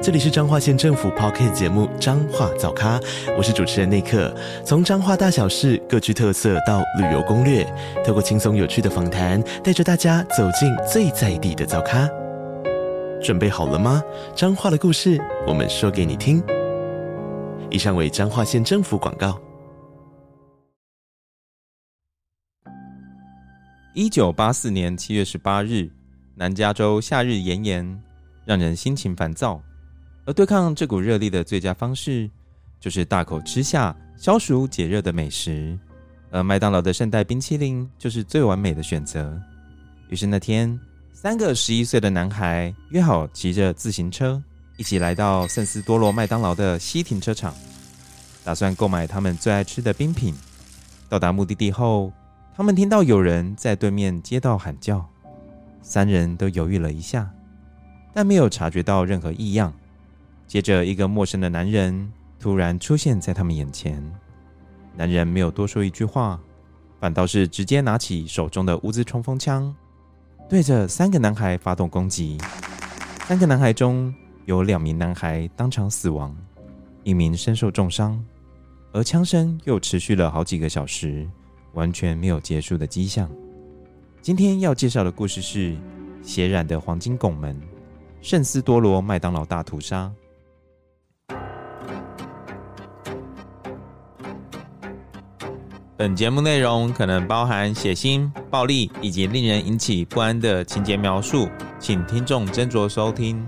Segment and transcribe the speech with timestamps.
[0.00, 3.00] 这里是彰化县政府 Podcast 节目《彰化早咖》，
[3.36, 4.32] 我是主持人内克。
[4.64, 7.66] 从彰化大小事各具特色到旅游攻略，
[8.06, 12.08] 透过轻松有趣的访谈，带着大家走进最在地的早咖。
[13.20, 14.00] 准备好了吗？
[14.36, 16.40] 彰化的故事，我们说给你听。
[17.68, 19.36] 以上为彰化县政府广告。
[23.94, 25.90] 一九八四年七月十八日，
[26.36, 28.00] 南加州夏日炎炎，
[28.44, 29.60] 让人心情烦躁。
[30.28, 32.28] 而对抗这股热力的最佳方式，
[32.78, 35.78] 就是大口吃下消暑解热的美食，
[36.30, 39.40] 而麦当劳的圣代冰淇淋就是最完美的选择。
[40.10, 40.78] 于是那天，
[41.14, 44.42] 三个十一岁的男孩约好骑着自行车，
[44.76, 47.54] 一起来到圣斯多罗麦当劳的西停车场，
[48.44, 50.34] 打算购买他们最爱吃的冰品。
[51.08, 52.12] 到达目的地后，
[52.54, 55.08] 他们听到有人在对面街道喊叫，
[55.80, 57.30] 三人都犹豫了一下，
[58.12, 59.72] 但没有察觉到任何异样。
[60.48, 62.10] 接着，一个陌生的男人
[62.40, 64.02] 突然出现在他们眼前。
[64.96, 66.40] 男人没有多说一句话，
[66.98, 69.72] 反倒是直接拿起手中的乌兹冲锋枪，
[70.48, 72.38] 对着三个男孩发动攻击。
[73.26, 74.12] 三个男孩中
[74.46, 76.34] 有两名男孩当场死亡，
[77.04, 78.18] 一名身受重伤，
[78.92, 81.28] 而枪声又持续了好几个小时，
[81.74, 83.30] 完全没有结束的迹象。
[84.22, 85.72] 今天要介绍的故事是
[86.22, 87.54] 《血染的黄金拱门》——
[88.22, 90.10] 圣斯多罗麦当劳大屠杀。
[95.98, 101.48] 本节目内容可能包含血腥、暴力以及令人引起不安的情节描述，
[101.80, 103.44] 请听众斟酌收听。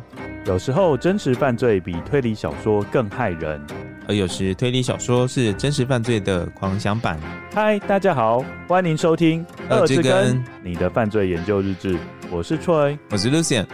[0.46, 3.64] 有时候真实犯罪比推理小说更害人，
[4.08, 7.20] 而有时推理小说是真实犯罪的狂想版。
[7.54, 11.96] 嗨，大家好，欢迎收听《二之根》你的犯罪研究日志。
[12.32, 13.64] 我是 Troy，我是 Lucien。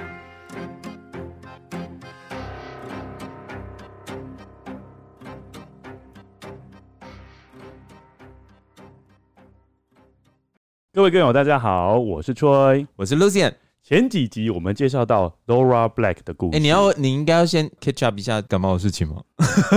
[11.06, 13.52] 位观友，大家好，我是 Troy，我是 Lucian。
[13.80, 16.56] 前几集我们介绍到 Laura Black 的故事。
[16.56, 19.22] 哎、欸，你要，你应该要先 catch up 一下感冒的事情吗？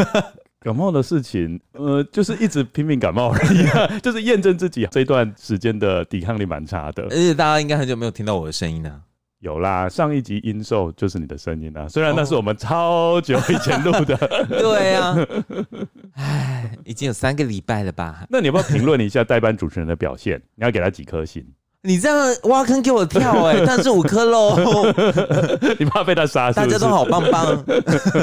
[0.59, 7.03] 感冒的事情，呃，就是一直拼命感冒而已，啊， 就是验证自己这段时间的抵抗力蛮差的。
[7.03, 9.01] 而且大家应该很久没有听到我的声音了，啊。
[9.39, 14.17] 有啦，上一集音兽就是你的声音啊，虽然那是我们超久以前录的。
[14.49, 15.15] 对啊，
[16.15, 18.25] 哎，已经有三个礼拜了吧？
[18.29, 20.41] 那你要不要评论一下代班主持人的表现？
[20.55, 21.45] 你要给他几颗星？
[21.81, 24.53] 你这样挖坑给我跳哎、欸， 但是五颗喽！
[25.79, 26.51] 你怕被他杀？
[26.51, 27.63] 大家都好棒棒。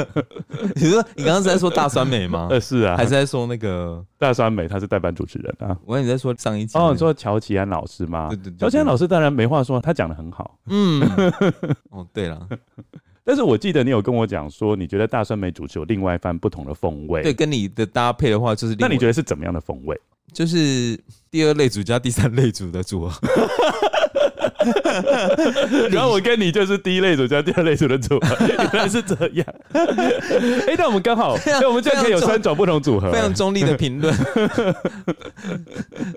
[0.75, 2.49] 你说你刚刚是在说大酸梅吗？
[2.51, 4.67] 呃，是啊，还是在说那个大酸梅？
[4.67, 5.75] 他是代班主持人啊。
[5.85, 8.27] 我跟你在说上一集哦，你说乔吉安老师吗？
[8.29, 10.59] 对对对，乔吉安老师当然没话说，他讲的很好。
[10.67, 11.01] 嗯，
[11.89, 12.47] 哦对了，
[13.23, 17.23] 但是我记得你有跟我讲说，你觉得大酸梅主持有另外一番不同的风味。
[17.23, 19.99] 对，跟你的搭配的话，就是那你觉得是怎么样的风味？
[20.33, 20.99] 就是
[21.31, 23.19] 第二类组加第三类组的组合，
[25.89, 29.47] 然后我跟你就是第一类组加第二类组的组合， 原来是这样。
[29.71, 34.13] 哎、欸，那我们刚好， 那，我们这样可以有三种不同组合，非常中立的评论。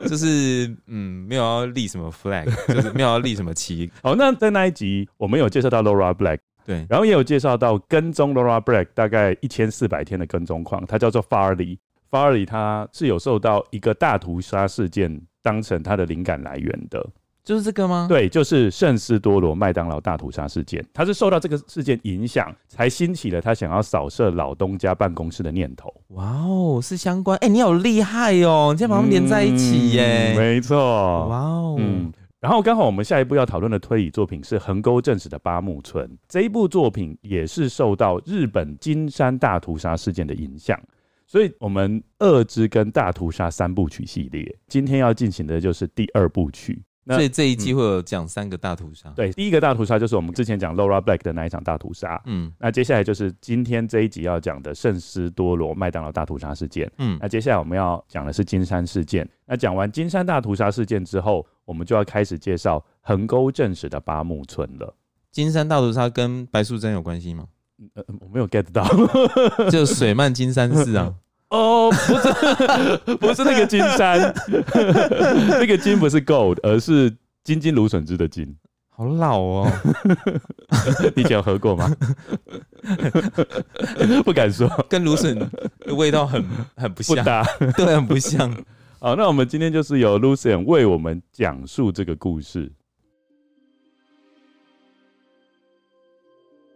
[0.06, 3.90] 就是嗯，没有要立什么 flag，就是没有要立什么旗。
[4.02, 11.78] 好，那在那一集我们有介绍到 Laura Black，对，然后也有介绍到跟踪 Laura Black 大概一千四百天的跟踪狂，他叫做 Farley。
[12.10, 17.06] Farley 他是有受到一个大屠杀事件当成他的灵感来源的，
[17.44, 18.06] 就是这个吗？
[18.08, 20.84] 对，就是圣斯多罗麦当劳大屠杀事件。
[20.92, 25.92] 他是受到这个事件影响，才兴起了他想要扫射老东家办公室的念头。
[26.08, 27.38] 哇哦，是相关？
[27.38, 28.70] 哎、欸，你好厉害哦！
[28.72, 30.34] 你竟然把他们连在一起耶？
[30.34, 30.76] 嗯、没错。
[31.28, 31.76] 哇哦。
[31.78, 32.12] 嗯。
[32.40, 36.10] 然后刚好我们下一步要讨论的推理作品是横沟正史的八木村。
[36.26, 40.80] 这一部作品也是受到日本金山大屠杀事件的影响。
[41.30, 46.82] 所以，我们恶之跟大屠杀三部曲系列，今天要进行的就是第二部曲。
[47.04, 49.10] 那所以这一集会有讲三个大屠杀。
[49.10, 52.20] 对，第一个大屠杀就是我们之前讲 Laura Black 的那一场大屠杀。
[52.26, 56.90] 嗯，那接下来就是今天这一集要讲的圣斯多罗麦当劳大屠杀事件。
[56.98, 59.24] 嗯，那接下来我们要讲的是金山事件。
[59.46, 64.96] 那讲完金山大屠杀事件之后，我们就要开始介绍横沟正史的八木村了。
[65.30, 67.46] 金山大屠杀跟白素贞有关系吗？
[67.94, 68.86] 呃，我没有 get 到，
[69.70, 71.12] 就水漫金山寺啊。
[71.50, 74.32] 哦，不是， 不是那个金山，
[75.48, 77.12] 那个金不是 gold，而是
[77.42, 78.54] 金金芦笋汁的金，
[78.90, 79.72] 好老哦。
[81.16, 81.90] 你以前有喝过吗？
[84.24, 86.44] 不敢说，跟芦笋的味道很
[86.76, 87.44] 很不像，不搭
[87.76, 88.48] 对，很不像。
[89.00, 92.70] 好，那我们今天就是由 Lucien 为我们讲述这个故事。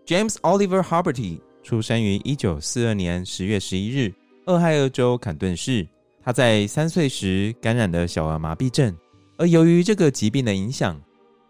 [0.06, 4.12] James Oliver Harberty 出生于一九四二年十月十一日，
[4.44, 5.86] 俄亥俄州坎顿市。
[6.22, 8.94] 他在三岁时感染了小儿麻痹症，
[9.38, 11.00] 而由于这个疾病的影响，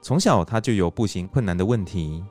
[0.00, 2.22] 从小他就有步行困难的问题。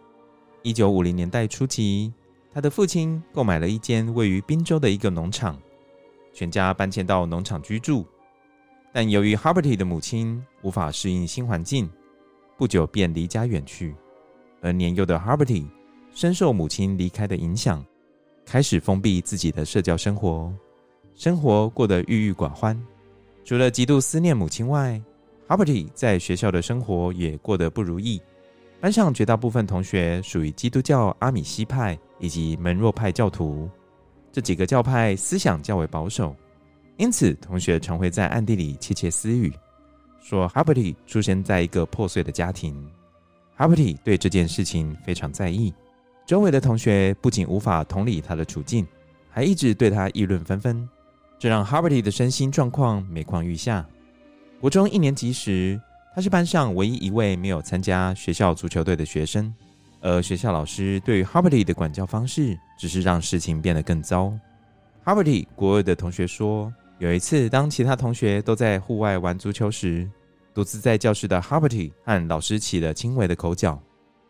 [0.62, 2.14] 一九五零年代初期，
[2.54, 5.60] 他的父亲购买了一间位于宾州的一个农场，
[6.34, 8.06] 全家搬迁到农场居住。
[8.94, 11.90] 但由于 Harberty 的母亲无法适应新环境，
[12.58, 13.94] 不久便离家远去，
[14.62, 15.66] 而年幼的 Harberty
[16.14, 17.84] 深受母亲离开的影响，
[18.46, 20.54] 开始封闭自己的社交生活，
[21.16, 22.80] 生活过得郁郁寡欢。
[23.44, 25.02] 除了极度思念母亲外
[25.48, 28.22] ，Harper 在学校的生活也过得不如意。
[28.80, 33.70] 班上绝大部分同学属于基督教阿米西派以及门若派教徒，
[34.32, 36.36] 这几个教派思想较为保守，
[36.98, 39.52] 因此同学常会在暗地里窃窃私语，
[40.22, 42.76] 说 Harper 出生在一个破碎的家庭。
[43.58, 45.74] Harper 对这件事情非常在意。
[46.26, 48.88] 周围的同学不仅无法同理他的处境，
[49.30, 50.88] 还一直对他议论纷纷，
[51.38, 53.86] 这让 Harberty 的身心状况每况愈下。
[54.62, 55.80] 国中一年级时，
[56.16, 59.54] 他是班上唯一一位没有参加学校足球队的学生，
[60.00, 64.34] 而学校老师对于 Harberty 的管教方式，只是让事情变得更糟。
[65.04, 70.10] Harberty 国二的同学说，有一次当其他同学都在户外玩足球时，
[70.54, 73.78] 独自在教室的 Harberty 和老师起了轻微的口角。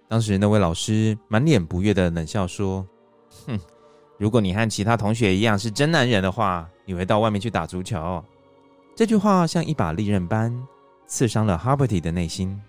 [0.08, 2.86] 当时那位老师满脸不悦的冷笑说
[3.48, 3.60] ：“哼，
[4.18, 8.24] 如果你和其他同学一样是真男人的话，你会到外面去打足球。”
[8.96, 10.56] 这句话像一把利刃般
[11.08, 12.62] 刺伤了 Harberty 的内心。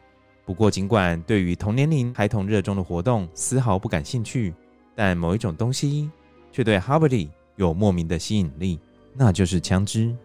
[0.46, 4.54] 不过，尽管对于同年龄孩童热衷的活动丝毫不感兴趣，
[4.94, 6.10] 但某一种东西
[6.50, 8.80] 却对 Harberty 有莫名的吸引力，
[9.12, 10.16] 那就是枪支。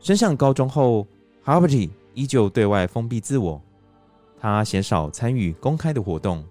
[0.00, 1.06] 升上高中后
[1.44, 3.60] ，Harberty 依旧对外封闭自我。
[4.40, 6.44] 他鲜少参与公开的活动，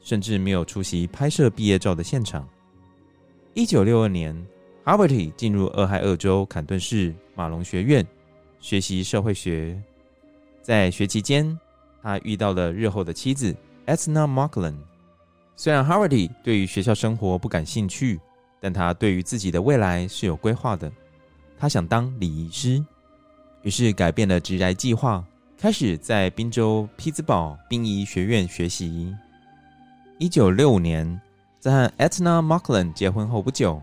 [0.00, 2.48] 甚至没有出席拍摄毕业照的现场。
[3.54, 4.34] 一九六二年
[4.84, 8.04] ，Harvey 进入俄亥俄州坎顿市马龙学院
[8.58, 9.80] 学习社会学。
[10.60, 11.56] 在学期间，
[12.02, 13.54] 他遇到了日后的妻子
[13.86, 14.78] Etna m a r k l a n。
[15.54, 18.18] 虽然 Harvey 对于学校生活不感兴趣，
[18.60, 20.90] 但他对于自己的未来是有规划的。
[21.56, 22.84] 他想当礼仪师，
[23.62, 25.24] 于是改变了职涯计划。
[25.64, 29.16] 开始在宾州匹兹堡殡仪学院学习。
[30.18, 31.18] 一九六五年，
[31.58, 33.80] 在和 Etna Markland 结婚后不久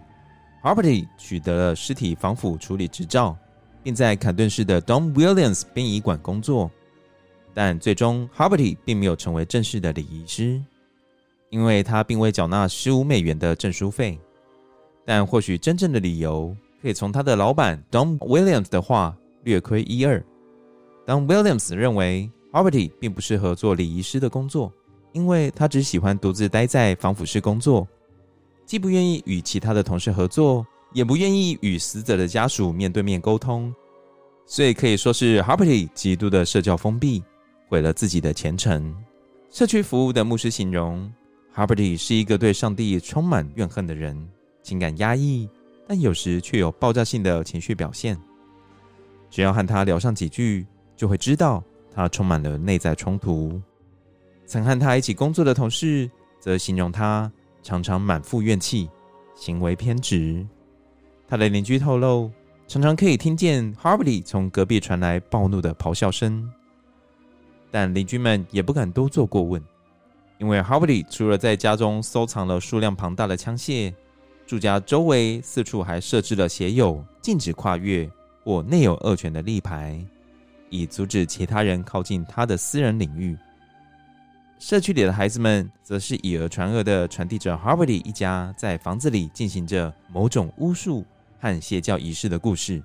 [0.62, 3.36] ，Harbert 取得了尸体防腐处理执照，
[3.82, 6.70] 并在坎顿市的 Don Williams 殡仪馆工作。
[7.52, 10.62] 但最终 Harbert 并没有成为正式的礼仪师，
[11.50, 14.20] 因为他并未缴纳十五美元的证书费。
[15.04, 20.24] 但或许真正的理由，可以从他的老板 Don Williams 的话略窥一二。
[21.06, 24.72] 当 Williams 认为 Harberty 并不适合做礼仪师的工作，
[25.14, 27.88] 因为他只喜欢独自待在防腐室工作，
[28.66, 33.74] 既不愿意与其他的同事合作，也不愿意与死者的家属面对面沟通，
[34.46, 37.24] 所以可以说是 Harberty 极度的社交封闭，
[37.68, 38.96] 毁了自己的前程。
[39.50, 41.12] 社区服务的牧师形容
[41.54, 44.30] Harberty 是一个对上帝充满怨恨的人，
[44.64, 45.50] 情感压抑，
[45.88, 48.18] 但有时却有爆炸性的情绪表现。
[49.30, 50.66] 只要和他聊上几句，
[51.02, 53.60] 就会知道他充满了内在冲突。
[54.46, 56.08] 曾和他一起工作的同事
[56.40, 57.32] 则形容他
[57.64, 58.88] 常常满腹怨气，
[59.34, 60.46] 行为偏执。
[61.28, 62.30] 他的邻居透露，
[62.68, 66.48] 常常可以听见 Harvey 从隔壁传来暴怒的咆哮声，
[67.72, 69.60] 但邻居们也不敢多做过问，
[70.38, 73.92] 因为 Harvey 除了在家中收藏了数量庞大的枪械，
[74.46, 78.08] 住家周围四处还设置了写有“禁止跨越”
[78.46, 80.00] 或“内有恶犬”的立牌。
[80.72, 83.38] 以阻止其他人靠近他的私人领域。
[84.58, 91.04] 社区里的孩子们则是以讹传讹的传递着 Harberty 一家在房子里进行着某种巫术
[91.40, 92.82] 和邪教仪式的故事。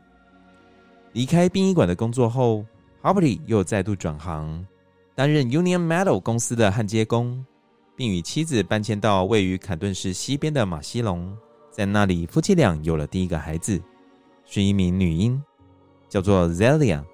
[1.12, 2.64] 离开殡仪馆的工作后
[3.02, 4.66] ，Harberty 又再度转行，
[5.14, 7.44] 担任 Union Metal 公司的焊接工，
[7.94, 11.36] 并与妻子搬迁到位于坎顿市西边的马西隆，
[11.70, 13.78] 在那里夫妻俩有了第一个孩子，
[14.46, 15.42] 是一名女婴，
[16.08, 17.04] 叫做 Zelia。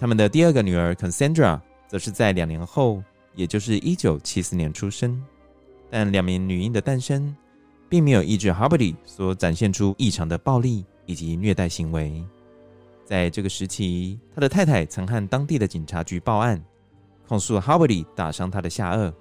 [0.00, 3.04] 他们的第二个女儿 Cassandra 则是在两年后，
[3.34, 5.22] 也就是一九七四年出生。
[5.90, 7.36] 但两名女婴的诞生，
[7.86, 12.24] 并没有抑制 Harberty 所展现出异常的暴力以及虐待行为。
[13.04, 16.58] 在这个时期，他的太太曾和当地的警察局报案，
[17.28, 19.12] 控诉哈伯里打伤他的下顎。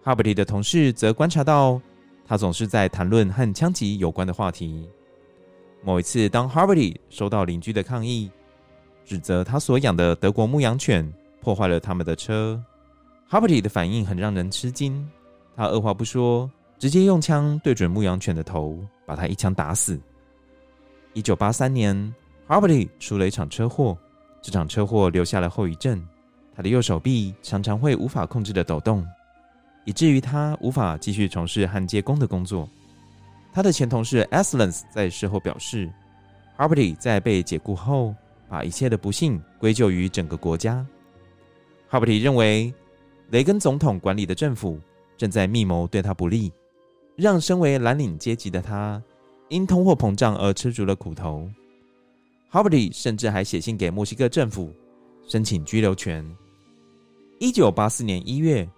[0.00, 1.80] 哈伯里的同事则观察到，
[2.24, 4.88] 他总是在谈论和枪击有关的话题。
[5.82, 8.30] 某一次，当哈伯里收到邻居的抗议，
[9.04, 12.62] 指责他所养的德国牧羊犬破坏了他们的车，
[13.26, 15.08] 哈伯里的反应很让人吃惊。
[15.56, 20.00] 他二话不说，直接用枪对准牧羊犬的头，把他一枪打死。
[21.12, 22.14] 一九八三年，
[22.46, 23.98] 哈伯里出了一场车祸，
[24.40, 26.00] 这场车祸留下了后遗症，
[26.54, 29.06] 他的右手臂常常会无法控制的抖动。
[29.86, 32.68] 以至于他无法继续从事焊接工的工作。
[33.52, 35.90] 他的前同事 Excellence 在事后表示
[36.56, 38.14] ，Harvey 在被解雇后，
[38.50, 40.84] 把一切的不幸归咎于整个国家。
[41.88, 42.74] Harvey 认为，
[43.30, 44.78] 雷根总统管理的政府
[45.16, 46.52] 正在密谋对他不利，
[47.16, 49.02] 让身为蓝领阶级的他
[49.48, 51.48] 因通货膨胀而吃足了苦头。
[52.50, 54.70] Harvey 甚至还写信给墨西哥政府
[55.26, 56.28] 申请居留权。
[57.38, 58.68] 一九八四年一月。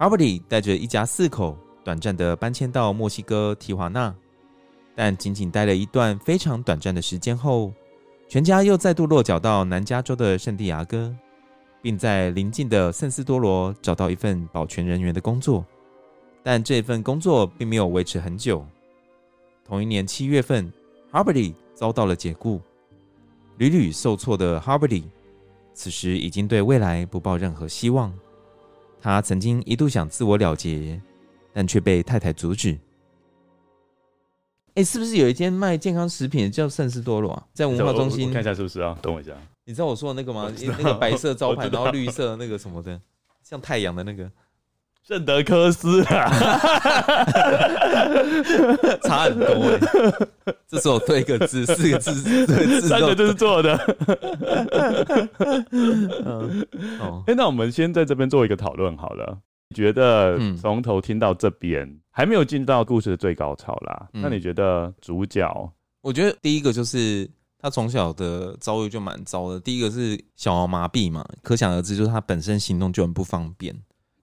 [0.00, 4.14] 哈伯里带着一家四口短暂的搬迁到墨西哥提华纳，
[4.96, 7.70] 但仅仅待了一段非常短暂的时间后，
[8.30, 11.12] 全家又再度落脚到南加州的圣地牙哥，
[11.82, 15.66] 并在邻近的圣斯多罗找到一份保全人员的工作。
[16.40, 18.64] 但这份工作并没有维持很久。
[19.64, 20.72] 同一年七月份，
[21.10, 22.60] 哈伯里遭到了解雇，
[23.58, 25.10] 屡屡受挫的哈伯里，
[25.74, 28.14] 此时已经对未来不抱任何希望。
[29.00, 31.00] 他曾经一度想自我了结，
[31.52, 32.78] 但却被太太阻止。
[34.74, 37.42] 哎，是不是有一间卖健康食品的叫圣斯多罗啊？
[37.52, 38.32] 在文化中心？
[38.32, 38.96] 看一下是不是啊？
[39.02, 39.32] 等我一下。
[39.64, 40.50] 你知道我说的那个吗？
[40.78, 43.00] 那个白色招牌，然后绿色那个什么的，
[43.42, 44.30] 像太阳的那个。
[45.02, 46.30] 圣德科斯啊，
[49.02, 49.80] 差很多哎。
[50.68, 53.74] 这时候对一个字，四个字，三个字是做的。
[57.00, 59.38] 哦， 哎，那我们先在这边做一个讨论好了。
[59.70, 64.08] 你觉得从头听到这边还没有进到故事的最高潮啦？
[64.12, 65.72] 那你觉得主角？
[66.02, 69.60] 我觉得第一个就是他从小的遭遇就蛮糟的。
[69.60, 73.72] 第一个是小儿麻痹嘛，可想而知，就是他本身行动就很不方便。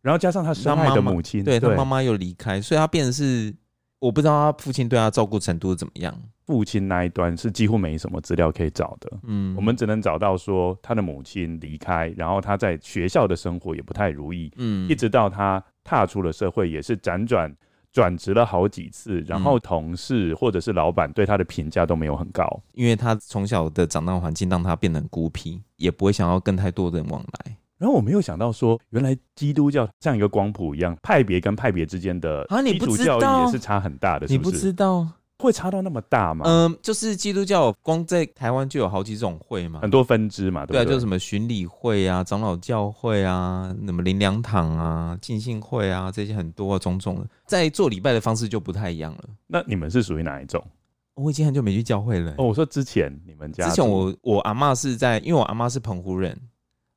[0.01, 3.55] 然后加上他深爱的母亲，对，他妈妈又离开，所以他变成是
[3.99, 6.13] 我不知道他父亲对他照顾程度怎么样。
[6.47, 17.53] 父亲那一端是几乎没什么资料可以找的，嗯，我们只能找到说他的母亲离开，然后他在学校的生活也不太如意，嗯，一直到他踏出了社会，也是辗转
[17.91, 27.57] 转职了好几次，然后同事或者是老板对他的评价都没有很高，因为他从小的长大环境让他变得很孤僻，也不会想要跟太多人往来。
[27.77, 34.49] 然后我没有想到说，原来基督教像一个光谱一样，派别跟派别之间的基础教义也是差很大的，是不是？
[34.49, 35.07] 你不知道
[35.39, 36.43] 会差到那么大吗？
[36.47, 40.85] 嗯，就是基督教光在台湾就有好几种会嘛，很多分支嘛，对不对？
[40.85, 49.23] 对啊，就什么巡礼会啊、长老教会啊、什么灵粮堂啊、浸信会啊，这些很多种种的，在做礼拜的方式就不太一样了。
[49.47, 50.63] 那你们是属于哪一种？
[51.15, 52.33] 我已经很久没去教会了。
[52.37, 56.39] 哦，我说之前你们家，之前我我阿嬷是在，因为我阿嬷是澎湖人。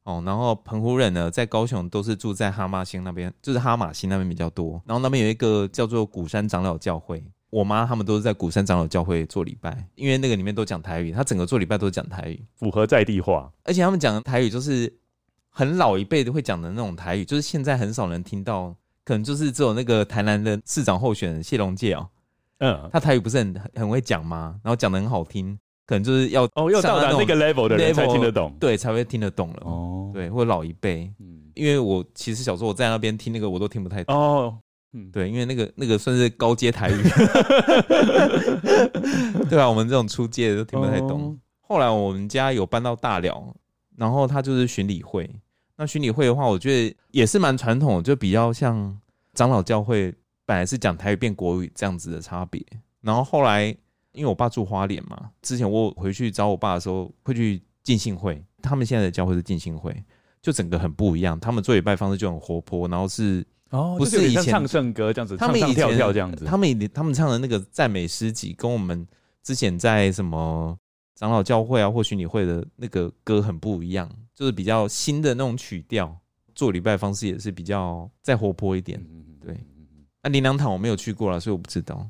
[0.05, 4.81] 哦，然后澎湖人呢，在高雄都是住在哈马星那边，就是哈马星那边比较多。
[4.87, 13.53] 然后那边有一个叫做鼓山长老教会，我妈他们都是在鼓山长老教会做礼拜，因为那个里面都讲台语，他整个做礼拜都是讲台语，符合在地化。
[13.65, 14.93] 而且他们讲的台语就是
[15.51, 22.09] 很老一辈的会讲的那种台语，就是现在很少人听到，可能就是只有那个台南的市长候选人谢龙介哦，
[22.59, 24.59] 嗯，他台语不是很很会讲吗？
[24.63, 25.59] 然后讲的很好听。
[25.87, 29.63] 可能就是要哦，要到达那个 level 的人才听得懂，对，才会听得懂了。
[29.65, 34.17] 哦，对，或者老一辈，嗯，因为我其实小时候我在那边听那个，我都听不太懂。
[34.17, 34.57] 哦，
[34.93, 37.03] 嗯，对，因为那个那个算是高阶台语，
[39.49, 41.39] 对啊，我们这种初阶的都听不太懂。
[41.61, 43.55] 后来我们家有搬到大寮，
[43.97, 45.31] 然后他就是巡礼会。
[45.77, 48.99] 那巡礼会的话，我觉得也是蛮传统，就比较像
[49.35, 52.65] 长老教会，本来是讲台语变国语这样子的差别。
[53.01, 53.77] 然后后来。
[54.13, 58.45] 因为我爸住花莲嘛，之前我回去找我爸的时候，会去浸信会。
[58.61, 59.95] 他们现在的教会是浸信会，
[60.43, 61.39] 就整个很不一样。
[61.39, 66.45] 他们做礼拜方式就很活泼，然后是哦，不是以前唱圣歌这样子，他们以前唱唱跳跳这样子。
[66.45, 69.07] 他们以他们唱的那个赞美诗集，跟我们
[69.43, 70.77] 之前在什么
[71.15, 76.17] 长老教会啊或许你会的那个歌很不一样，就是比较新的那种曲调。
[76.53, 79.03] 做礼拜方式也是比较再活泼一点。
[79.41, 79.57] 对，
[80.23, 82.07] 那灵粮堂我没有去过了，所以我不知道。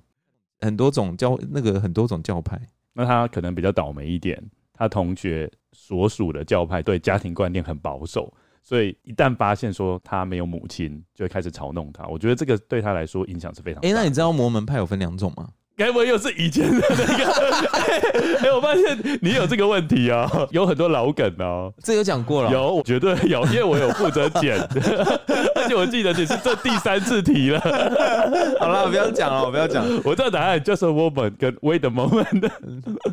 [0.60, 2.60] 很多种教那个很多种教派，
[2.92, 4.42] 那他可能比较倒霉一点。
[4.72, 12.06] 他同学所属的教派对家庭观念很保守，所以一旦发现说他没有母亲，就会开始嘲弄他。
[12.06, 13.88] 我觉得这个对他来说影响是非常大。
[13.88, 15.48] 哎、那你知道魔门派有分两种吗？
[15.80, 17.24] 该不会又是以前的那个？
[18.40, 21.74] 哎、欸，我发现你有这个问题啊、喔，有很多老梗哦、喔。
[21.82, 24.58] 这有讲过了，有，绝对有，因为我有负责剪，
[25.56, 27.58] 而且我记得你是这第三次提了。
[28.60, 29.82] 好了，不要讲了，我不要讲。
[30.04, 32.50] 我知道答案就是 woman 跟 wait a moment，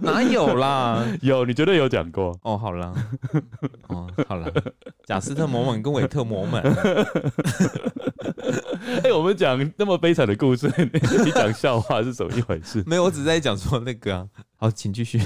[0.02, 1.02] 哪有啦？
[1.22, 2.38] 有，你绝对有讲过。
[2.42, 2.94] 哦，好了，
[3.88, 4.52] 哦，好了，
[5.06, 6.62] 贾斯特摩门跟韦特摩门。
[9.04, 10.70] 哎、欸，我们讲那么悲惨的故事，
[11.24, 12.84] 你讲笑话是什么一回事？
[12.86, 14.28] 没有，我只在讲说那个啊。
[14.56, 15.22] 好，请继续。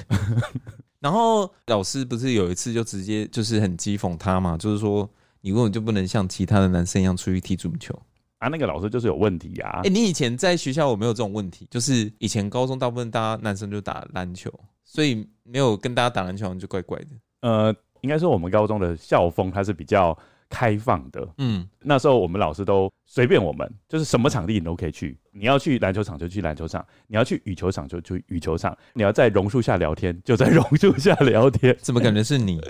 [0.99, 5.09] 然后老师不是有一次就直接就是很讥讽他嘛，就是说
[5.41, 7.97] 你根本就不能像其他的男生一样出去踢足球
[8.37, 8.47] 啊。
[8.47, 9.79] 那个老师就是有问题啊。
[9.79, 11.67] 哎、欸，你以前在学校有没有这种问题？
[11.71, 14.51] 就是以前高中大部分大家男生就打篮球，
[14.83, 17.07] 所以没有跟大家打篮球就怪怪的。
[17.41, 20.17] 呃，应该说我们高中的校风它是比较。
[20.51, 25.17] 开放的，嗯，那时候我们老师都随便我们，就是什么场地你都可以去。
[25.31, 31.75] 你要去篮球场就去篮球场，你要去羽球场就去羽球场，你要在榕树下聊天就在榕树下聊天。
[31.81, 32.59] 怎么感觉是你？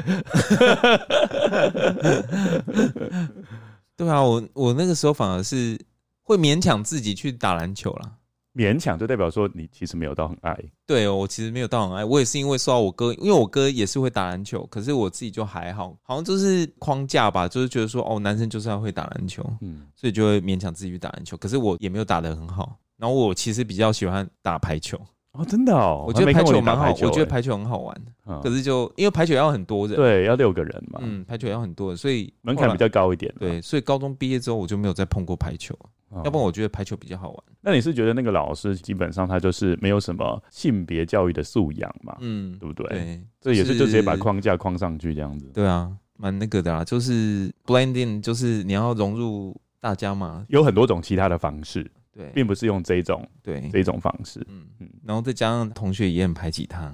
[3.98, 5.80] 对啊，我我那个时候反而是
[6.22, 8.12] 会勉强自己去打篮球啦。
[8.54, 25.00] 勉强就代表说你其实没有到很爱，对哦，我其实没有到很爱，我也是因为受到我哥，因为我哥也是会打篮球，可是我自己就还好，好像就是框架吧，就是觉得说哦，男生就是要会打篮球，嗯，所以就会勉强自己去打篮球，可是我也没有打得很好，然后我其实比较喜欢打排球
[25.34, 28.02] 哦，真的哦，我觉得排球蛮好，我觉得排球很好玩，
[28.44, 35.78] 可是就因为排球要很多人，对，要六个人嘛，嗯，排球要很多人，所以门槛比较高一点，对，所以高中毕业之后我就没有再碰过排球。
[36.14, 37.44] 要不然我觉得排球比较好玩。
[37.62, 42.18] 那你是觉得那个老师基本上他就是没有什么性别教育的素养嘛？
[42.20, 42.90] 嗯，对不对？
[42.90, 45.50] 对，这也是就直接把框架框上去这样子。
[45.54, 50.46] 对啊，蛮那个的啊，就是 blending，就是你要融入大家嘛。
[50.50, 51.90] 有很多种其他的方式，
[52.22, 54.40] 对，并不是用这种对这种方式。
[54.48, 56.94] 嗯嗯，然后再加上同学也很排挤他，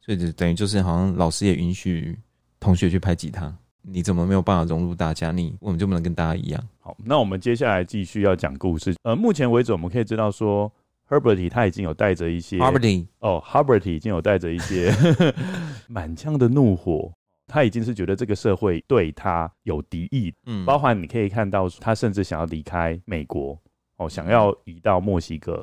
[0.00, 2.18] 所以就等于就是好像老师也允许
[2.58, 3.56] 同学去排挤他。
[3.82, 5.30] 你怎么没有办法融入大家？
[5.32, 6.68] 你我们就不能跟大家一样？
[6.80, 8.94] 好，那我们接下来继续要讲故事。
[9.04, 10.70] 呃，目前为止我们可以知道说
[11.08, 14.92] Herberty 他已经有带着一些 Huberty 哦，Huberty 已经有带着一些
[15.88, 17.10] 满腔的怒火，
[17.46, 20.34] 他已经是觉得这个社会对他有敌意。
[20.44, 23.58] 嗯，包含你可以看到，他甚至想要离开美国。
[23.98, 25.62] 哦，想要移到墨西哥，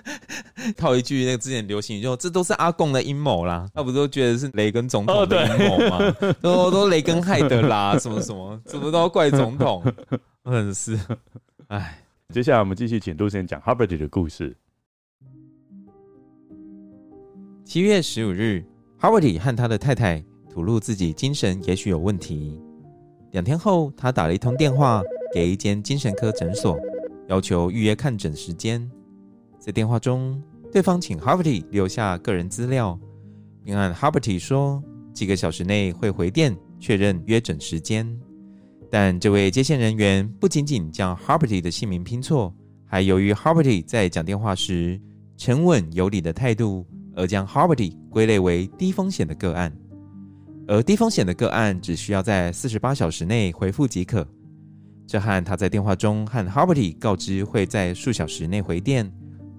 [0.76, 3.68] 套一句那个之前流行语，就这都是阿共的阴谋啦。
[3.74, 5.98] 他不都觉得是雷根总统的阴谋吗？
[6.20, 9.82] 哦、 都都雷根害的啦，什么什么，怎么都要怪总统？
[10.44, 10.98] 真是，
[11.68, 12.00] 哎。
[12.32, 14.56] 接下来我们继续请杜先讲 Huberty 的故事。
[17.64, 18.64] 七月十五日
[18.98, 22.58] ，Huberty 和他的太太吐露自己精神也许有问题。
[23.32, 26.76] 两天后，他打了一通电话给一间精神科诊所。
[27.28, 28.90] 要求预约看诊时间，
[29.58, 32.98] 在电话中，对方请 Harperty 留下个人资料，
[33.62, 34.82] 并按 Harperty 说
[35.12, 38.06] 几个小时内会回电确认约诊时间。
[38.90, 45.00] 但这位接线人员不仅仅将 Harperty 的姓名拼错，还由于 Harperty 在讲电话时
[45.36, 49.74] 沉稳有礼的态度，而将 Harperty 归类为低风险的个案。
[50.68, 54.26] 而低风险的个案只需要在四十八小时内回复即可。
[55.06, 59.10] 这和他在电话中和 h a r b e r t y 告知会在数小时内回电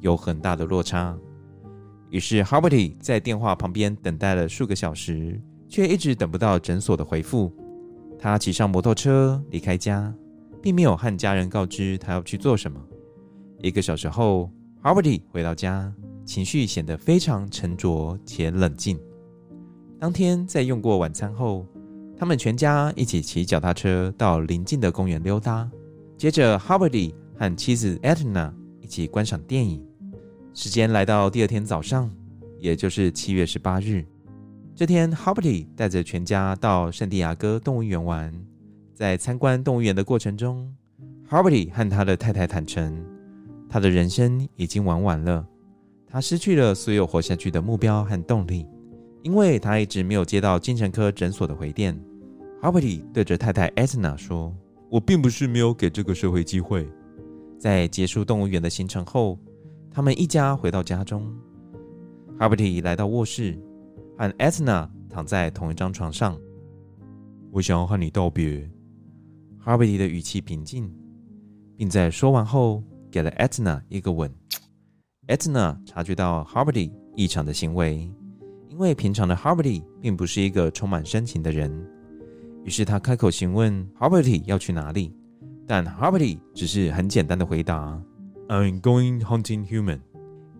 [0.02, 1.16] 有很大的落差。
[2.10, 7.54] 于是 h a r b e r t y 在电话旁边等待了数个小时，却一直等不到诊所的回复。
[8.18, 10.14] 他骑上摩托车离开家，
[10.62, 12.80] 并没有和家人告知他要去做什么。
[13.62, 14.50] 一个小时后
[14.82, 15.94] h a r b e r t y 回到家，
[16.26, 19.00] 情绪显得非常沉着且冷静。
[20.00, 21.66] 当天在用过晚餐后，
[22.18, 25.70] 他们全家一起骑脚踏车到邻近的公园溜达，
[26.18, 29.86] 接着 Huberty 和妻子 Edna 一起观赏电影。
[30.54, 32.10] 时间来到第二天早上，
[32.58, 34.06] 也就是七月十八日。
[34.74, 38.34] 这天，Huberty 带着全家到圣地亚哥动物园玩。
[38.94, 40.74] 在参观动物园的过程中
[41.30, 43.06] ，Huberty 和他的太太坦诚，
[43.70, 45.46] 他的人生已经玩完了，
[46.08, 48.66] 他失去了所有活下去的目标和动力。
[49.26, 52.00] 因为他一直没有接到精神科诊所的回电
[52.62, 54.56] Harvey 对着太太 Etna 说
[54.88, 56.88] ：“我并不是没有给这个社会机会。”
[57.58, 59.40] 在结束动物园的行程后，
[59.90, 61.28] 他们一家回到家中。
[62.38, 63.58] Harvey 来到卧室，
[64.16, 66.40] 和 Etna 躺在同一张床上。
[67.52, 68.70] 我想要和你道别。
[69.66, 70.88] Harvey 的语气平静，
[71.76, 74.32] 并在说完后给了 Etna 一个吻。
[75.28, 78.08] Etna 察觉到 Harvey 异常的行为。
[78.76, 81.72] 因为平常的 Huberty 并不是一个充满深情的人，
[82.66, 85.14] 于是他开口询问 Huberty 要去哪里，
[85.66, 87.98] 但 Huberty 只是很简单的回答
[88.50, 90.02] ：“I'm going hunting human。”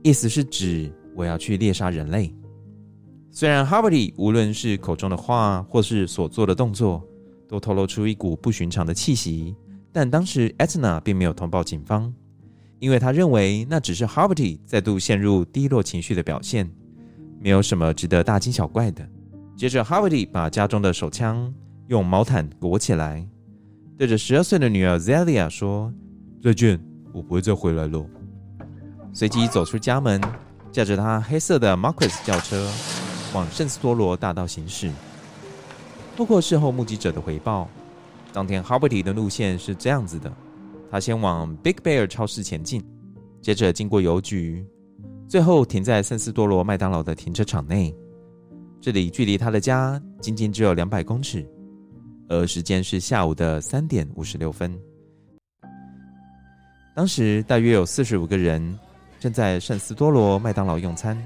[0.02, 2.34] 意思是指我要去猎杀人类。
[3.32, 7.04] 虽然 Harvey 无论是口中的话，或是所做的动作，
[7.50, 9.54] 都透露出一股不寻常的气息，
[9.92, 12.14] 但当时 Etna 并没有通报警方，
[12.80, 16.72] 因为他认为那只是 Harvey 再度陷入低落情绪的表现，
[17.46, 19.08] 没有什么值得大惊小怪的。
[19.56, 21.54] 接着，Harvey 把家中的手枪
[21.90, 23.24] 用毛毯裹起来，
[24.00, 25.94] 对着十二岁的女儿 Zelia 说
[26.42, 28.04] ：“再见，我不会再回来了。
[29.14, 30.20] ”随即走出家门，
[30.72, 32.68] 驾着他黑色的 Marquis 轿车。
[33.36, 34.90] 往圣斯多罗大道行驶。
[36.18, 37.70] 透过事后目击者的回报，
[38.34, 40.34] 当天 Harvey 的路线是这样子的：
[40.90, 42.84] 他先往 Big Bear 超市前进，
[43.40, 44.66] 接着经过邮局，
[45.28, 47.94] 最后停在圣斯多罗麦当劳的停车场内。
[48.80, 51.44] 这里距离他的家仅仅只有两百公尺，
[52.30, 54.78] 而时间是下午的三点五十六分。
[56.96, 58.78] 当时大约有四十五个人
[59.20, 61.22] 正在圣斯多罗麦当劳用餐。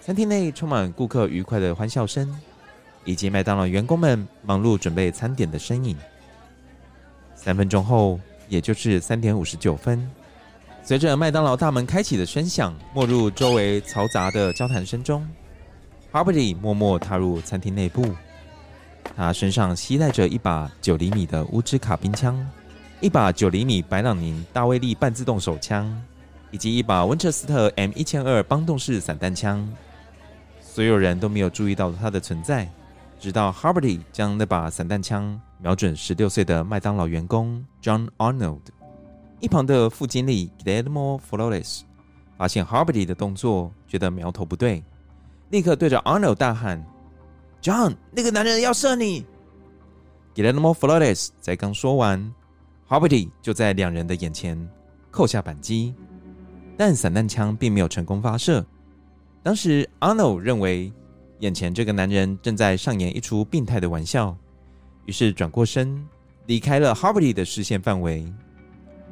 [0.00, 2.32] 餐厅内充满顾客愉快的欢笑声，
[3.04, 5.96] 以及麦当劳员工们忙碌准备餐点的身影。
[7.34, 8.18] 三分钟后，
[8.48, 10.08] 也就是三点五十九分，
[10.86, 15.26] 随着麦当劳大门开启的声响，没入周围嘈杂的交谈声中
[16.12, 18.14] ，Harvey 默默踏入餐厅内部。
[19.16, 22.38] 他身上携带着一把九厘米的乌兹卡宾枪，
[23.00, 25.92] 一把九厘米白朗宁大威力半自动手枪，
[26.52, 29.68] 以及一把温彻斯特 M 一千二邦动式散弹枪。
[30.60, 32.70] 所有人都没有注意到他的存在，
[33.18, 38.60] 直到 Harvey 将那把散弹枪瞄准十六岁的麦当劳员工 John Arnold。
[39.40, 41.82] 一旁的副经理 Guillermo Flores
[42.38, 44.82] 发现 Harvey 的动作，觉得苗头不对，
[45.50, 46.84] 立刻对着 Arnold 大喊
[47.60, 49.26] ：“John，那个男人要射你
[50.34, 52.32] ！”Guillermo Flores 才刚说完
[52.88, 54.56] ，Harvey 就在两人的眼前
[55.10, 55.94] 扣下扳机，
[56.76, 58.64] 但散弹枪并没有成功发射。
[59.42, 60.92] 当时，Arnold 认为
[61.40, 64.36] 眼前这个男人正在上演一出病态的玩笑，
[65.04, 66.06] 于是转过身
[66.46, 68.30] 离开了 Harvey 的视线范围。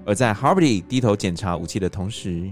[0.07, 2.51] 而在 Harvey 低头检查武器的同时，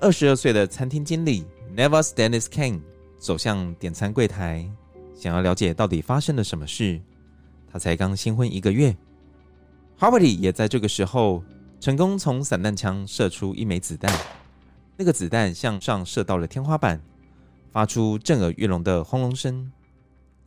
[0.00, 1.44] 二十二岁的餐厅经理
[1.76, 2.80] Nevas Dennis Kane
[3.18, 4.68] 走向点餐柜台，
[5.14, 7.00] 想要了解到底发生了什么事。
[7.72, 8.96] 他才刚新婚一个月
[9.98, 11.42] ，Harvey 也在这个时候
[11.80, 14.12] 成功从散弹枪射出一枚子弹，
[14.96, 17.00] 那个子弹向上射到了天花板。
[17.72, 19.72] 发出震耳欲聋的轰隆声，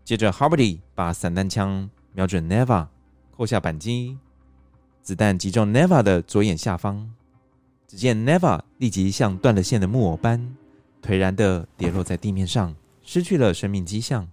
[0.06, 2.88] 接着 Harvey 把散弹枪瞄准 Neva，
[3.36, 4.18] 扣下扳机，
[5.08, 7.10] 子弹击中 Never 的左眼下方。
[7.88, 10.54] 只见 Never 立即像断了线的木偶般
[11.02, 14.28] 颓然地跌落在地面上，失去了生命迹象。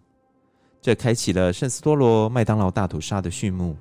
[0.83, 3.77] 这开启了圣斯多罗麦当劳大屠杀的序幕。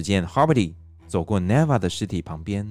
[0.00, 0.72] 只见 Harvey
[1.06, 2.66] 走过 Neva 的尸体旁边，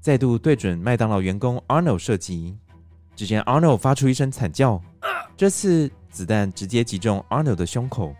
[0.00, 2.56] 再度对准麦当劳员工 Arnold 射击。
[3.16, 4.80] 只见 Arnold 发出一声惨叫，
[5.36, 8.14] 这次子弹直接击中 Arnold 的胸口。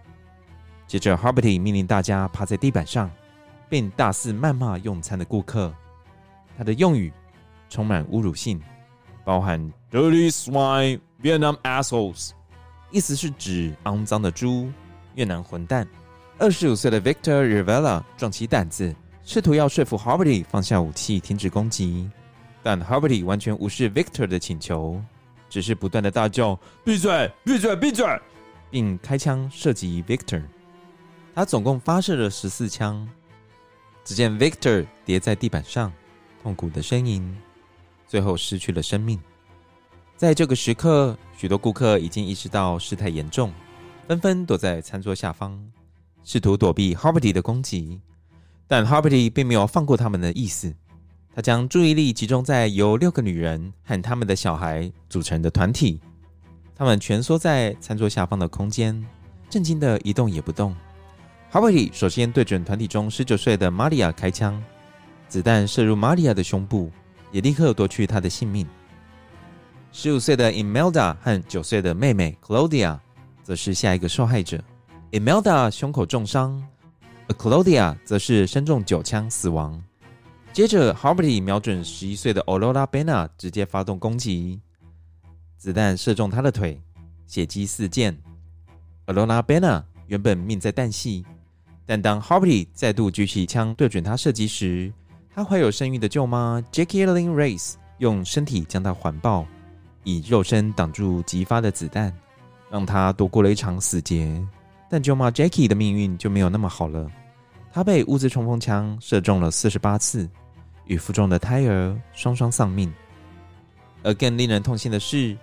[0.88, 3.08] 接着，Harvey 命令大家趴在地板上，
[3.68, 5.72] 并大肆谩骂用餐的顾客。
[6.58, 7.12] 他的用语
[7.68, 8.60] 充满侮辱性，
[9.24, 12.30] 包含 “dirty swine, Vietnam assholes”，
[12.90, 14.72] 意思是指肮脏的猪、
[15.14, 15.86] 越南混蛋。
[16.36, 18.94] 二十五岁的 Victor Rivera 壮起胆子，
[19.24, 22.10] 试图要说服 Harvey 放下武器，停止攻击。
[22.60, 25.00] 但 Harvey 完全无视 Victor 的请求，
[25.48, 27.30] 只是不断的大叫：“闭嘴！
[27.44, 27.76] 闭嘴！
[27.76, 28.04] 闭嘴！”
[28.68, 30.42] 并开枪射击 Victor。
[31.34, 33.08] 他总共发射了十四枪。
[34.04, 35.92] 只见 Victor 跌在地板上，
[36.42, 37.36] 痛苦的呻吟，
[38.08, 39.20] 最后失去了生命。
[40.16, 43.52] 在这个时刻，许多顾客已经意识到事态严重，
[44.08, 45.58] 纷纷躲在餐桌下方。
[46.24, 48.00] 试图躲避 Harvey 的攻击，
[48.66, 50.74] 但 Harvey 并没有放过他们的意思。
[51.34, 56.00] 他将注意力集中在由六个女人和他们的小孩组成的团体，
[56.74, 59.04] 他们蜷缩在餐桌下方的空间，
[59.50, 60.74] 震惊的一动也不动。
[61.52, 64.62] Harvey 首先对准团体中十九岁的 Maria 开枪，
[65.28, 66.90] 子弹射入 Maria 的胸部，
[67.32, 68.66] 也立刻夺去她的性命。
[69.92, 72.98] 十五岁的 Imelda 和九岁的妹妹 Claudia
[73.42, 74.62] 则是下一个受害者。
[75.14, 76.60] Imelda 胸口重伤，
[77.28, 79.80] 而 Claudia 则是身中九枪死亡。
[80.52, 84.60] 接着，Harvey 瞄准十一岁的 Olora Bena，直接发动攻击，
[85.56, 86.82] 子弹射中他的腿，
[87.28, 88.12] 血迹四溅。
[89.06, 91.24] Olora Bena 原本命在旦夕，
[91.86, 94.92] 但当 Harvey 再度举起枪对准他射击时，
[95.32, 99.46] 他怀有身孕的舅妈 Jackie Lynn Race 用身体将他环抱，
[100.02, 102.12] 以肉身挡住击发的子弹，
[102.68, 104.44] 让他躲过了一场死劫。
[104.94, 107.10] 但舅妈 Jackie 的命运就没有那么好了，
[107.72, 110.30] 她被物资冲锋枪射中了四十八次，
[110.86, 112.94] 与腹中的胎儿双双丧命。
[114.04, 115.36] 而更令人痛心的是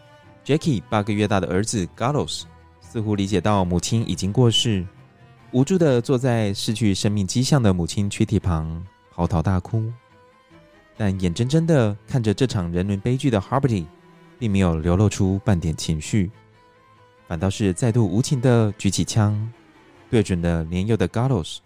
[0.46, 2.44] ，Jackie 八个月大的儿子 Carlos
[2.80, 4.88] 似乎理解到母亲已经过世。
[5.52, 9.92] 无助地坐在失去生命迹象的母亲躯体旁，嚎啕大哭。
[10.96, 13.84] 但眼睁睁地看着这场人伦悲剧的 Harvey，
[14.40, 16.32] 并没有流露出半点情绪，
[17.32, 19.50] 反倒是再度无情的举起枪，
[20.10, 21.60] 对准了年幼的 Carlos。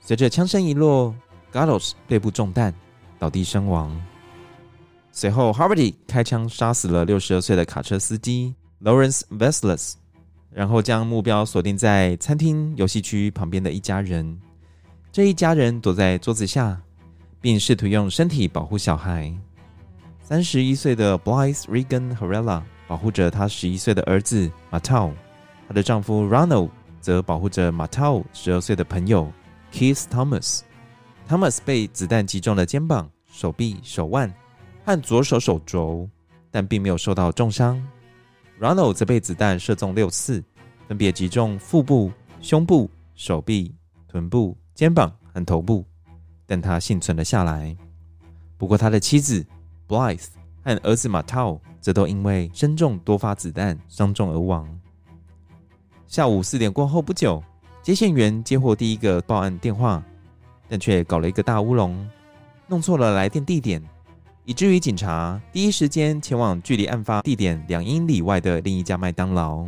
[0.00, 1.14] 随着枪声一落
[1.52, 2.74] ，Carlos 背部中弹，
[3.16, 3.96] 倒地身亡。
[5.12, 9.92] 随后，Harvey 开枪杀死了六十二岁的卡车司机 Lawrence Vesles，。
[10.50, 14.36] 然后将目标锁定在餐厅游戏区旁边的一家人。
[15.12, 16.76] 这一家人躲在桌子下，
[17.40, 19.32] 并试图用身体保护小孩。
[20.24, 25.12] 三十一岁的 Blythe Regan Harrella 保护着她十一岁的儿子 Matau，
[25.66, 26.68] 她的丈夫 Ronald
[27.00, 29.32] 则保护着 Matau 十二岁的朋友
[29.72, 30.60] Keith Thomas。
[31.26, 34.30] Thomas 被子弹击中了肩膀、手臂、手腕
[34.84, 36.06] 和左手手肘，
[36.50, 37.82] 但并没有受到重伤。
[38.60, 40.44] Ronald 则被子弹射中六次，
[40.86, 43.74] 分别击中腹部、胸部、手臂、
[44.06, 45.82] 臀部、肩膀和头部，
[46.44, 47.74] 但他幸存了下来。
[48.58, 49.42] 不过，他的妻子
[49.88, 50.26] Blythe
[50.64, 54.68] 和儿子马涛则都因为身中多发子弹伤重而亡。
[56.06, 57.42] 下午四点过后不久，
[57.82, 60.02] 接线员接获第一个报案电话，
[60.68, 62.08] 但却搞了一个大乌龙，
[62.66, 63.82] 弄错了来电地点。
[64.44, 69.64] 以至于警察第一时间前往距离案发地点两英里外的另一家麦当劳。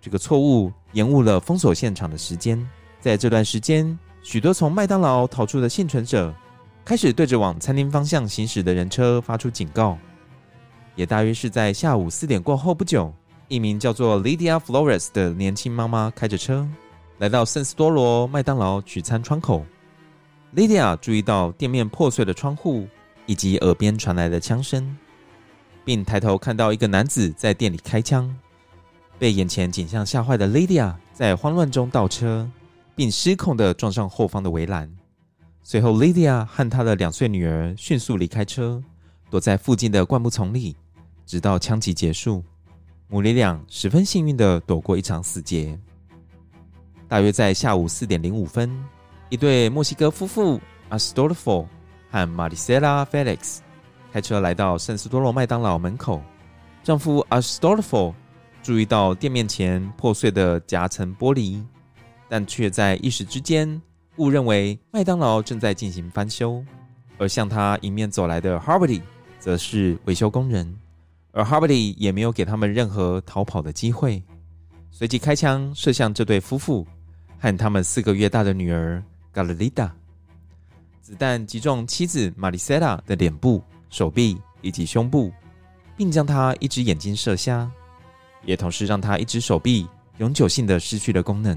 [0.00, 2.58] 这个错误延误了封锁现场的时间。
[3.00, 6.34] 在这段时间，许多从麦当劳逃出的幸存者
[6.84, 9.98] 开始对着往餐厅方向行驶的人车发出警告。
[10.94, 13.12] 也大约是在下午四点过后不久，
[13.48, 16.68] 一名叫做 Lydia Flores 的年轻妈妈开着车
[17.18, 19.64] 来到圣斯多罗麦当劳取餐窗口。
[20.54, 22.86] Lydia 注意到店面破碎的窗户。
[23.26, 24.96] 以及耳边传来的枪声，
[25.84, 28.36] 并抬头看到一个男子在店里开枪，
[29.16, 32.50] 被眼前景象吓坏的 Lydia 在慌乱中倒车，
[32.96, 34.92] 并失控地撞上后方的围栏。
[35.64, 38.82] 随后，Lydia 和她的两岁女儿迅速离开车，
[39.30, 40.76] 躲在附近的灌木丛里，
[41.24, 42.42] 直到枪击结束。
[43.08, 45.78] 母女俩十分幸运地躲过一场死劫。
[47.08, 48.74] 大约在下午四点零五分，
[49.28, 51.66] 一对墨西哥夫妇 Astolfo
[52.10, 53.58] 和玛丽莎拉· Felix
[54.12, 56.22] 开车来到圣斯多罗麦当劳门口。
[56.82, 58.14] 丈夫 Astolfo
[58.62, 61.62] 注意到店面前破碎的夹层玻璃，
[62.28, 63.80] 但却在一时之间
[64.16, 66.64] 误认为麦当劳正在进行翻修。
[67.18, 69.00] 而向他迎面走来的 Harvey
[69.38, 70.76] 则是维修工人，
[71.30, 74.20] 而 Harvey 也没有给他们任何逃跑的机会，
[74.90, 76.84] 随即开枪射向这对夫妇
[77.38, 79.00] 和他们四个月大的女儿
[79.32, 79.90] Galita，。
[81.00, 85.30] 子弹击中妻子玛丽莎拉的脸部、手臂以及胸部，
[85.96, 87.70] 并将她一只眼睛射瞎，
[88.44, 89.86] 也同时让她一只手臂
[90.18, 91.56] 永久性的失去了功能。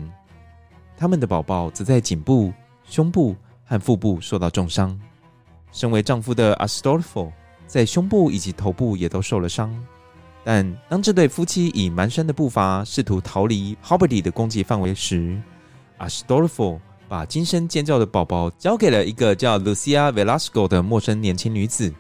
[0.98, 2.54] 他们的宝宝则在颈部、
[2.84, 4.98] 胸部和腹部受到重伤。
[5.72, 7.32] 身为丈夫的 Astolfo
[7.68, 9.76] 在胸部以及头部也都受了伤。
[10.44, 15.42] 但当这对夫妻以蹒跚的步伐试图逃离 Harvey 的攻击范围时
[16.00, 16.80] ，Astolfo
[17.10, 21.92] 把惊声尖叫的宝宝交给了一个叫 Lucia Velasco 的陌生年轻女子。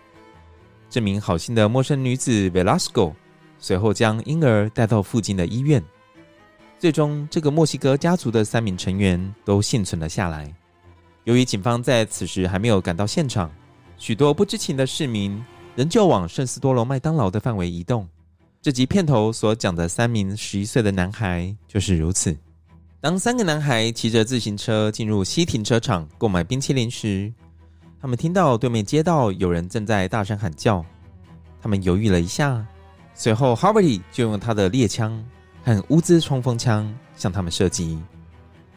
[0.89, 3.13] 这名好心的陌生女子 Velasco
[3.57, 5.83] 随后将婴儿带到附近的医院。
[6.85, 10.53] 最终，这个墨西哥家族的三名成员都幸存了下来。
[11.23, 13.51] 由于警方在此时还没有赶到现场，
[13.97, 15.43] 许多不知情的市民
[15.75, 18.07] 仍旧往圣斯多罗麦当劳的范围移动。
[18.61, 22.37] 这集片头所讲的三名十一岁的男孩就是如此。
[23.01, 27.33] 当三个男孩骑着自行车进入西停车场购买冰淇淋时，
[27.99, 30.85] 他们听到对面街道有人正在大声喊叫。
[31.59, 32.63] 他们犹豫了一下，
[33.15, 35.25] 随后 Harvey 就用他的猎枪
[35.65, 37.99] 和乌兹冲锋枪向他们射击。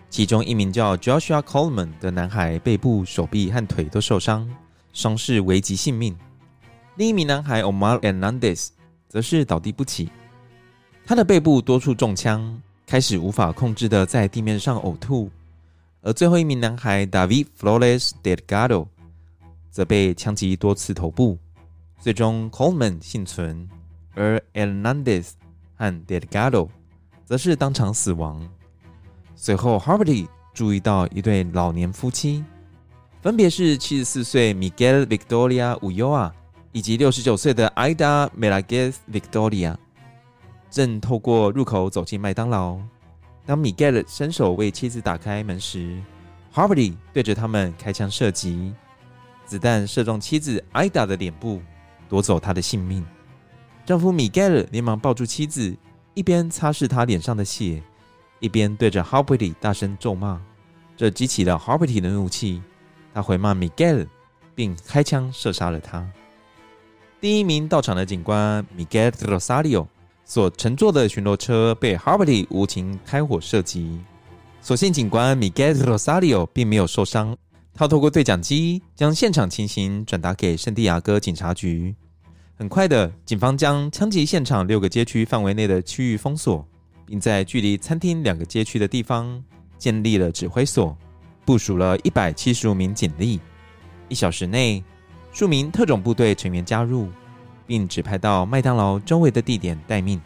[0.08, 4.48] 其中一名叫 Joshua Coleman 的男孩背部、手臂和腿都受伤，
[4.94, 6.16] 伤势危及性命。
[6.96, 8.68] 另一名男孩 Omar Hernandez
[9.06, 10.08] 则是倒地不起，
[11.04, 12.60] 他的背部多处中枪。
[12.86, 15.30] 开始无法控制的在地面上呕吐，
[16.00, 18.86] 而最后一名男孩 David Flores Delgado
[19.70, 21.38] 则被枪击多次头部，
[22.00, 23.68] 最终 Coleman 幸存，
[24.14, 25.32] 而 Hernandez
[25.76, 26.70] 和 Delgado
[27.28, 28.40] 则是当场死亡。
[29.36, 32.42] 随后 Harvey 注意到一对老年夫妻，
[33.20, 36.32] 分别是七十四岁 Miguel Victoria Ulloa
[36.72, 39.76] 以及六十九岁的 Ida Melaguez Victoria，
[40.70, 42.78] 正透过入口走进麦当劳。
[43.44, 46.02] 当 Miguel 伸手为妻子打开门时
[46.54, 48.72] ，Harvey 对着他们开枪射击，
[49.44, 51.60] 子弹射中妻子 Ida 的脸部，
[52.08, 53.04] 夺走她的性命。
[53.84, 55.76] 丈夫 Miguel 连忙抱住妻子，
[56.18, 57.80] 一边擦拭他脸上的血。
[58.40, 60.40] 一边对着 Harvey 大声咒骂，
[60.96, 62.60] 这激起了 Harvey 的怒气。
[63.14, 64.08] 他回骂 Miguel，
[64.52, 66.04] 并开枪射杀了他。
[67.20, 69.86] 第一名到场的警官 Miguel Rosario
[70.24, 74.00] 所乘坐的巡逻车被 Harvey 无情开火射击，
[74.60, 77.36] 所幸警官 Miguel Rosario 并没有受伤。
[77.74, 81.94] 他透过对讲机将现场情形转达给圣地亚哥警察局。
[82.58, 86.66] 很快的，警方将枪击现场六个街区范围内的区域封锁。
[87.08, 89.42] 并在距离餐厅两个街区的地方
[89.78, 90.94] 建立了指挥所，
[91.42, 93.40] 部署了一百七十五名警力。
[94.10, 94.84] 一小时内，
[95.32, 97.08] 数名特种部队成员加入，
[97.66, 100.20] 并指派到麦当劳周围的地点待命。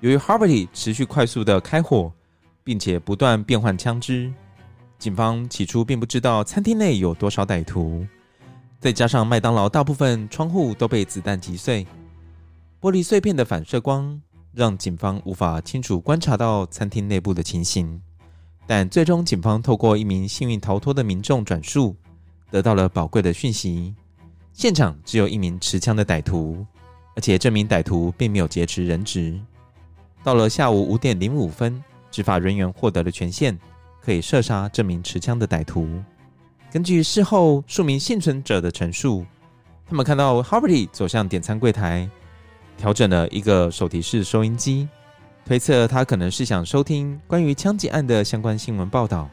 [0.00, 2.10] 由于 Harvey 持续快速的开火，
[2.62, 4.32] 并且不断变换枪支，
[4.98, 8.06] 警方起初并不知道餐厅内有多少歹徒。
[8.84, 11.86] 再加上麦当劳大部分窗户都被子弹击碎，
[12.82, 14.20] 玻璃碎片的反射光。
[14.52, 17.98] 让警方无法清楚观察到餐厅内部的情形，
[18.66, 21.96] 但最终警方透过一名幸运逃脱的民众转述，
[22.50, 23.94] 得到了宝贵的讯息：
[24.52, 26.64] 现场只有一名持枪的歹徒，
[27.16, 29.40] 而且这名歹徒并没有劫持人质。
[30.22, 33.58] 到了下午五点零五分，执法人员获得了权限，
[34.02, 35.88] 可以射杀这名持枪的歹徒。
[36.74, 39.24] 根据事后数名幸存者的陈述，
[39.86, 42.10] 他们看到 Harvey 走向点餐柜台。
[42.76, 44.88] 调整了一个手提式收音机，
[45.44, 49.30] 推测他可能是想收听关于枪击案的相关新闻报道，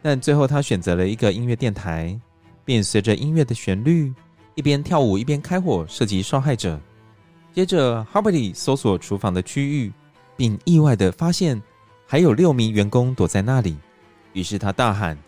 [0.00, 2.16] 但最后他选择了一个音乐电台，
[2.64, 4.14] 并随着音乐的旋律
[4.54, 6.80] 一边跳舞一边开火射击受害者。
[7.52, 9.92] 接着，Harvey 搜索厨房的区域，
[10.36, 11.60] 并意外地发现
[12.06, 13.76] 还有六名员工躲在那里，
[14.34, 15.18] 于是他大喊：“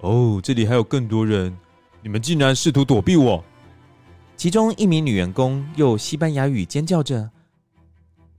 [0.00, 1.56] 哦，这里还有更多人！
[2.02, 3.42] 你们竟然试图躲避我！”
[4.36, 7.16] 其中一名女员工用西班牙语尖叫着：“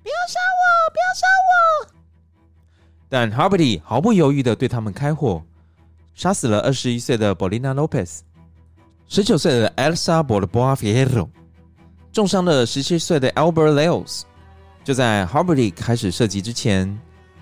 [0.04, 0.64] 不要杀我！
[0.92, 1.94] 不要杀我！”
[3.10, 5.44] 但 Harvey 毫不犹豫的对他们开火，
[6.14, 8.20] 杀死了二十一岁的 Bolina Lopez、
[9.08, 11.30] 十九岁的 Elsa Balboa Fierro，
[12.12, 14.22] 重伤了十七岁的 Albert Leos。
[14.84, 16.98] 就在 Harvey 开始射击之前，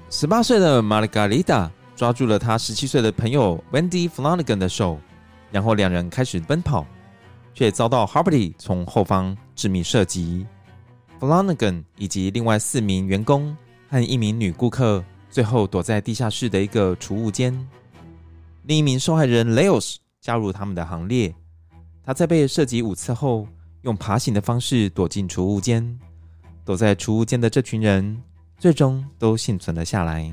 [0.10, 5.00] 十八岁的 Margarita 抓住了他十七岁的朋友 Wendy Flanagan 的手，
[5.52, 6.86] 然后两人开始奔跑。
[7.58, 10.46] 却遭到 Harvey 从后方致命射击
[11.22, 13.56] ，Flanagan 以及另外四名员工
[13.88, 17.58] 和一名女顾客最后躲在地下室的一个储物间。
[18.64, 21.34] 另一名受害人 Leos 加入他们的行列，
[22.04, 23.48] 他在被射击五次后，
[23.84, 25.98] 用爬行的方式躲进储物间。
[26.66, 28.22] 躲在储物间的这群人
[28.60, 30.30] 最终都幸存了下来。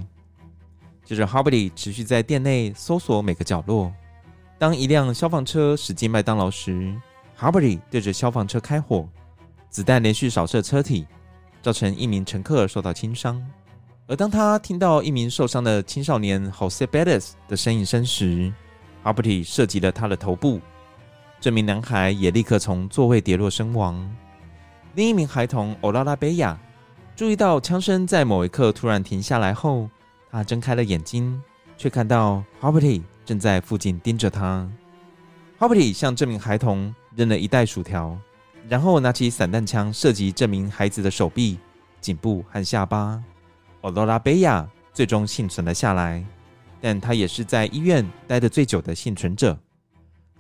[1.05, 3.93] 接着，Harvey 持续在店内搜索每个角落。
[4.59, 6.95] 当一辆消防车驶进麦当劳时
[7.39, 9.09] ，Harvey 对着消防车开火，
[9.69, 11.07] 子弹连续扫射车体，
[11.61, 13.45] 造成一名乘客受到轻伤。
[14.07, 18.53] 而当他听到一名受伤的青少年 Jose b e d e s 的呻吟声时
[19.03, 20.61] ，Harvey 射击了他的头部，
[21.41, 24.09] 这名男孩也立刻从座位跌落身亡。
[24.95, 26.57] 另一名孩童欧拉拉贝亚
[27.17, 29.89] 注意到枪声在某一刻突然停下来后，
[30.33, 31.39] 他睁开了眼睛，
[31.77, 34.67] 却看到 Harvey 正在附近盯着他。
[35.59, 38.19] Harvey 向这名孩童扔了一袋薯条，
[38.67, 41.59] 然后拿起散弹枪射击这名孩子的手臂、
[42.01, 43.23] 颈部和下巴。
[43.83, 46.25] Aurora Bella 最终幸存了下来，
[46.81, 49.59] 但她也是在医院待得最久的幸存者。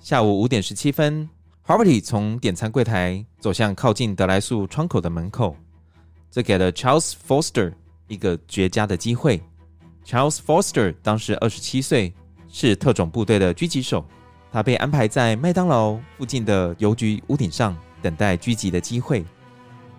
[0.00, 1.28] 下午五点十七分
[1.66, 5.54] ，Harvey 从点餐柜台走向靠近德莱素窗口的门口，
[6.30, 7.74] 这给了 Charles Foster
[8.08, 9.42] 一个绝佳的机会。
[10.04, 12.12] Charles Foster 当时二十七岁，
[12.48, 14.04] 是特种部队的狙击手。
[14.50, 19.24] 他被安排在麦当劳附近的邮局屋顶上等待狙击的机会。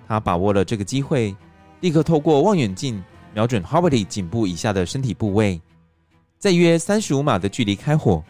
[0.08, 1.36] 他把握了这个机会，
[1.80, 3.04] 立刻透过望远镜
[3.34, 5.60] 瞄准 Harvey 颈部以下的身体部位，
[6.38, 8.24] 在约三十五码的距离开火。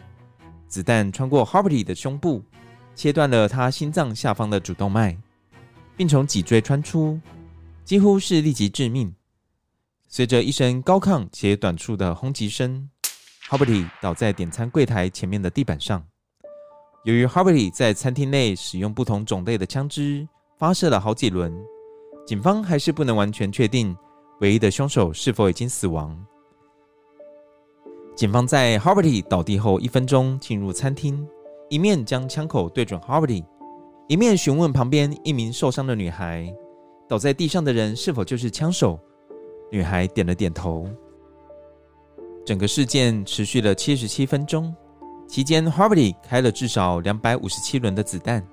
[0.66, 2.42] 子弹穿过 Harvey 的胸部，
[2.94, 5.14] 切断了他心脏下方的主动脉，
[5.96, 7.20] 并从脊椎穿出，
[7.84, 9.14] 几乎是立即致命。
[10.16, 12.88] 随着一声高亢且短促的轰击声
[13.48, 16.06] ，Harvey 倒在点餐柜台前面的地板上。
[17.02, 20.24] 由于 Harvey 在餐厅内使用不同种类的枪支，
[20.56, 21.52] 发射了好几轮，
[22.24, 23.92] 警方还是不能完全确定
[24.38, 26.16] 唯一的凶手是否已经死亡。
[28.14, 31.26] 警方在 Haverty 倒地后一分钟进入餐厅，
[31.68, 33.44] 一面将枪口对准 Haverty，
[34.06, 36.54] 一面询问旁边一名受伤的女孩
[37.10, 38.96] ：“倒在地上的人是否就是枪手？”
[39.74, 40.88] 女孩点了点头。
[42.46, 44.72] 整个事件持续了七十七分钟，
[45.26, 48.46] 期间 Harvey 开了至少两百五十七轮的子弹，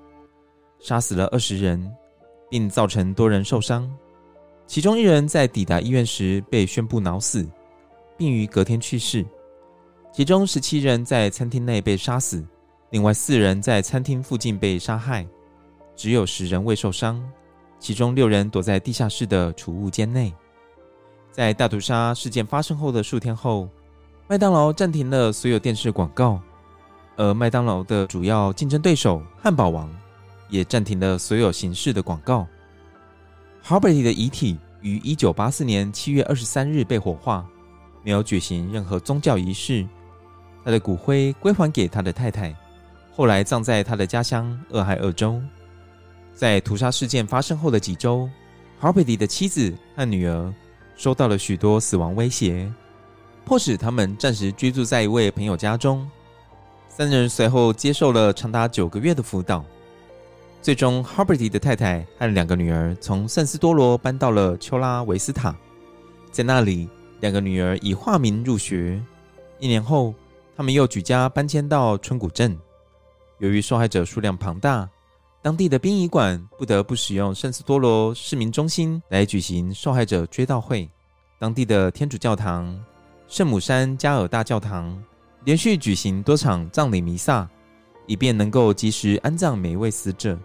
[0.80, 1.88] 杀死了二十人，
[2.50, 3.88] 并造成多人受伤。
[4.66, 7.48] 其中一人在抵达医院时被宣布脑死，
[8.16, 9.24] 并于隔天去世。
[10.12, 12.44] 其中十七人在餐厅内被杀死，
[12.90, 15.24] 另外四人在餐厅附近被杀害，
[15.94, 17.22] 只有十人未受伤，
[17.78, 20.34] 其中六人躲在地下室的储物间内。
[21.32, 23.66] 在大屠杀事件发生后的数天后，
[24.28, 26.38] 麦当劳暂停了所有电视广告，
[27.16, 29.90] 而麦当劳的主要竞争对手汉堡王
[30.50, 32.46] 也暂停了所有形式的广告。
[33.64, 37.46] Haverty 的遗体于一九八四年七月二十三日被火化，
[38.02, 39.88] 没有举行任何宗教仪式。
[40.62, 42.54] 他的骨灰归还给他的太太，
[43.10, 45.40] 后来葬在他的家乡俄亥俄州。
[46.34, 48.28] 在屠杀事件发生后的几周
[48.80, 50.52] ，Haverty 的妻子和女儿。
[51.02, 52.72] 收到了许多死亡威胁，
[53.44, 56.08] 迫使他们暂时居住在一位朋友家中。
[56.86, 59.64] 三人随后接受了长达九个月的辅导。
[60.62, 65.52] 最终，Haverty 的太太和两个女儿从圣斯多罗搬到了丘拉维斯塔，
[66.30, 66.88] 在那里，
[67.18, 69.02] 两个女儿以化名入学。
[69.58, 70.14] 一年后，
[70.56, 72.56] 他们又举家搬迁到春谷镇。
[73.38, 74.88] 由于受害者数量庞大，
[75.42, 80.88] 当地的殡仪馆不得不使用圣斯多罗市民中心来举行受害者追悼会。
[81.36, 82.80] 当地的天主教堂
[83.26, 84.96] 圣母山加尔大教堂
[85.44, 87.48] 连续举行多场葬礼弥撒，
[88.06, 90.38] 以便能够及时安葬每一位死者。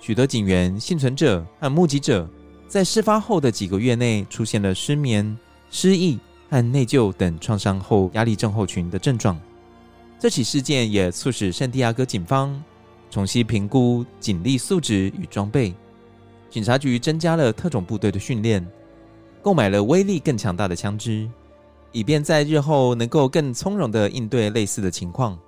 [0.00, 2.28] 许多警员、幸存者和目击者
[2.66, 5.38] 在事发后的几个月内出现了失眠、
[5.70, 6.18] 失忆
[6.50, 9.40] 和内疚等创伤后压力症候群的症状。
[10.18, 12.60] 这起事件也促使圣地亚哥警方。
[13.12, 15.74] 重新评估警力素质与装备，
[16.48, 18.66] 警察局增加了特种部队的训练，
[19.42, 21.28] 购买了威力更强大的枪支，
[21.92, 25.38] 以便在日后能够更从容地应对类似的情况。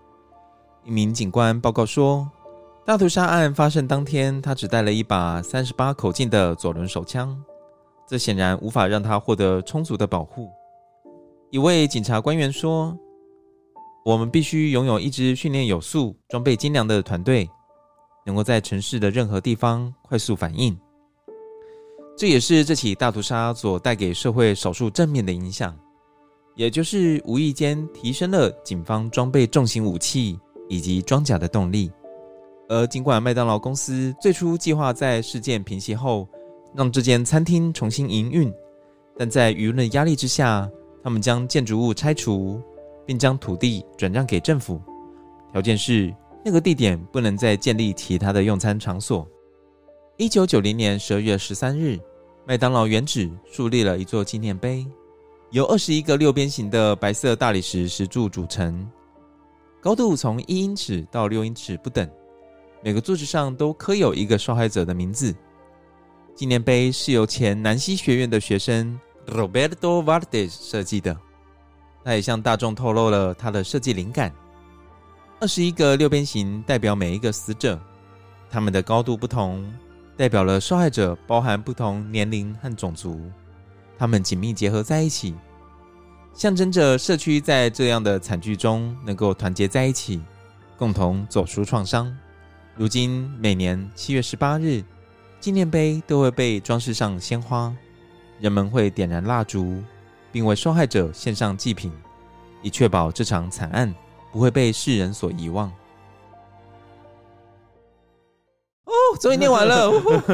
[0.85, 2.31] 一名警官报告说，
[2.85, 7.35] 大屠杀案发生当天，他只带了一把三十八口径的左轮手枪，
[8.07, 10.51] 这显然无法让他获得充足的保护。
[11.51, 12.95] 一位警察官员说。
[14.07, 17.49] 我们必须拥有一支训练有素、装备精良的团队，
[18.25, 20.77] 能够在城市的任何地方快速反应。
[22.16, 25.77] 这也是这起大屠杀所带给社会少数正面的影响，
[26.55, 31.91] 也就是无意间提升了警方装备重型武器以及装甲的动力。
[32.68, 36.29] 而尽管麦当劳公司最初计划在事件平息后
[36.75, 38.53] 让这间餐厅重新营运，
[39.18, 40.70] 但在舆论压力之下，
[41.03, 42.61] 他们将建筑物拆除。
[43.07, 44.81] 并将土地转让给政府，
[45.53, 46.11] 条件是
[46.47, 49.27] 那个地点不能再建立其他的用餐场所。
[50.19, 51.99] 一九九零年十二月十三日，
[52.47, 54.87] 麦当劳原址树立了一座纪念碑，
[55.53, 58.87] 由二十一个六边形的白色大理石石柱组成，
[59.81, 62.07] 高度从一英尺到六英尺不等，
[62.83, 65.35] 每个柱子上都刻有一个受害者的名字。
[66.35, 71.17] 纪念碑是由前南西学院的学生 Roberto Valdez 设计的。
[72.05, 74.31] 他也向大众透露了他的设计灵感。
[75.41, 77.78] 二十一个六边形代表每一个死者，
[78.51, 79.64] 他们的高度不同，
[80.16, 83.20] 代表了受害者包含不同年龄和种族，
[83.99, 85.35] 他们紧密结合在一起，
[86.32, 90.22] 象征着社区在这样的惨剧中能够团结在一起，
[90.78, 92.16] 共同走出创伤。
[92.76, 94.82] 如今每年七月十八日，
[95.41, 97.74] 纪念碑都会被装饰上鲜花，
[98.41, 99.82] 人们会点燃蜡烛。
[100.32, 101.93] 并为受害者献上祭品，
[102.61, 103.95] 以确保这场惨案
[104.35, 105.68] 不会被世人所遗忘。
[108.85, 109.93] 哦，终于念完了。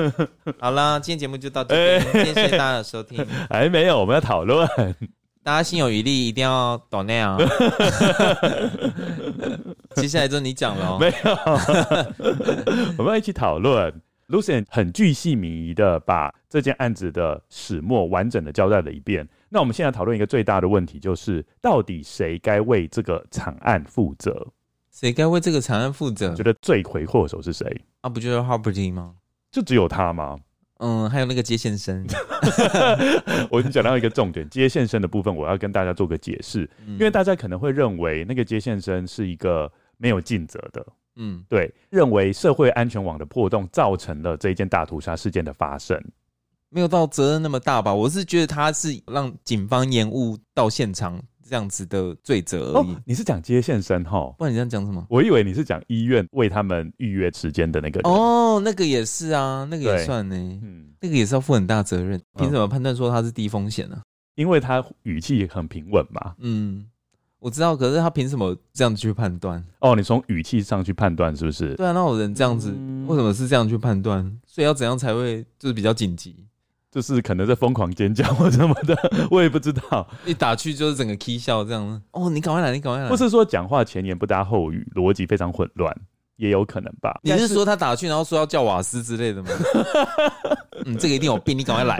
[0.59, 3.23] 好啦，今天节目就到这里，谢谢大家的收听。
[3.51, 4.67] 还没有，我们要讨论。
[5.43, 7.39] 大家心有余力，一定要懂那样！
[9.97, 10.99] 接下来就你讲了。
[10.99, 11.31] 没有，
[12.97, 13.93] 我们要一起讨论。
[14.29, 19.29] Lucian 很巨细靡遗的把这件案子的始末完整的交代了一遍。
[19.53, 24.47] 那我们现在讨论一个最大的问题，就是到底谁该为这个惨案负责？
[24.91, 26.35] 谁该为这个惨案负责？
[26.35, 27.67] 觉得罪魁祸首是谁？
[28.01, 29.17] 啊，不就是 Harperty 吗？
[29.51, 30.39] 就只有他吗？
[30.79, 32.07] 嗯，还有那个接线生。
[33.51, 40.87] 我已经讲到一个重点，接线生的部分，我要跟大家做个解释，嗯、因为大家可能会认为那个接线生是一个没有尽责的。
[41.17, 46.03] 嗯，对，认为社会安全网的破洞造成了这一件大屠杀事件的发生，
[46.71, 47.93] 没有到责任那么大吧？
[47.93, 52.93] 我是觉得他是让警方延误到现场，这样子的罪责而已。
[52.93, 54.33] 哦，你是讲接线生哈？
[54.39, 55.05] 不然你这样讲什么？
[55.11, 58.13] 我以为你是讲医院为他们预约时间的那个人。
[58.13, 60.37] 哦，那个也是啊，那个也算呢。
[60.63, 62.21] 嗯，那个也是要负很大责任。
[62.39, 64.01] 凭什么判断说他是低风险呢？
[64.37, 66.35] 因为他语气很平稳嘛。
[66.39, 66.87] 嗯。
[67.41, 69.65] 我知道，可是他凭什么这样子去判断？
[69.79, 71.75] 哦，你从语气上去判断是不是？
[71.75, 74.23] 对啊，那我人这样子，嗯、为什么是这样去判断？
[74.47, 76.37] 所以要怎样才会就是比较紧急？
[76.91, 78.97] 就是可能在疯狂尖叫或什么的，
[79.31, 80.07] 我也不知道。
[80.27, 82.03] 一打去就是整个 K 笑这样。
[82.13, 83.09] 哦，你赶快来，你赶快来。
[83.09, 85.95] 不是说讲话前言不搭后语，逻辑非常混乱。
[86.37, 87.21] 也有可能吧？
[87.23, 89.51] 你是说他打去，然后说要叫瓦斯之类的吗？
[90.87, 91.99] 嗯，这个一定有病，你赶快来，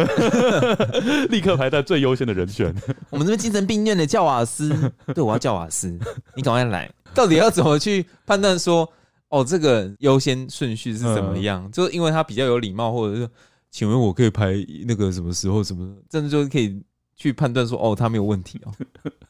[1.29, 2.75] 立刻排在最优先的人选。
[3.11, 4.75] 我们这边精神病院的叫瓦斯，
[5.15, 5.89] 对，我要叫瓦斯，
[6.35, 6.91] 你赶快来。
[7.13, 8.91] 到底要怎么去判断说，
[9.29, 11.63] 哦，这个优先顺序是怎么样？
[11.67, 13.29] 嗯、就是因为他比较有礼貌，或者是
[13.71, 14.53] 请问我可以排
[14.87, 15.97] 那个什么时候什么？
[16.09, 16.83] 真的就是可以。
[17.21, 18.73] 去判断说哦，他没有问题哦。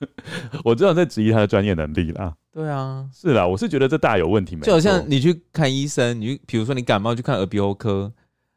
[0.64, 2.32] 我知道在质疑他的专业能力啦。
[2.52, 4.56] 对啊，是啦，我是觉得这大有问题。
[4.60, 8.12] 就好像你去看医生，你比如说你感冒去看耳鼻喉科，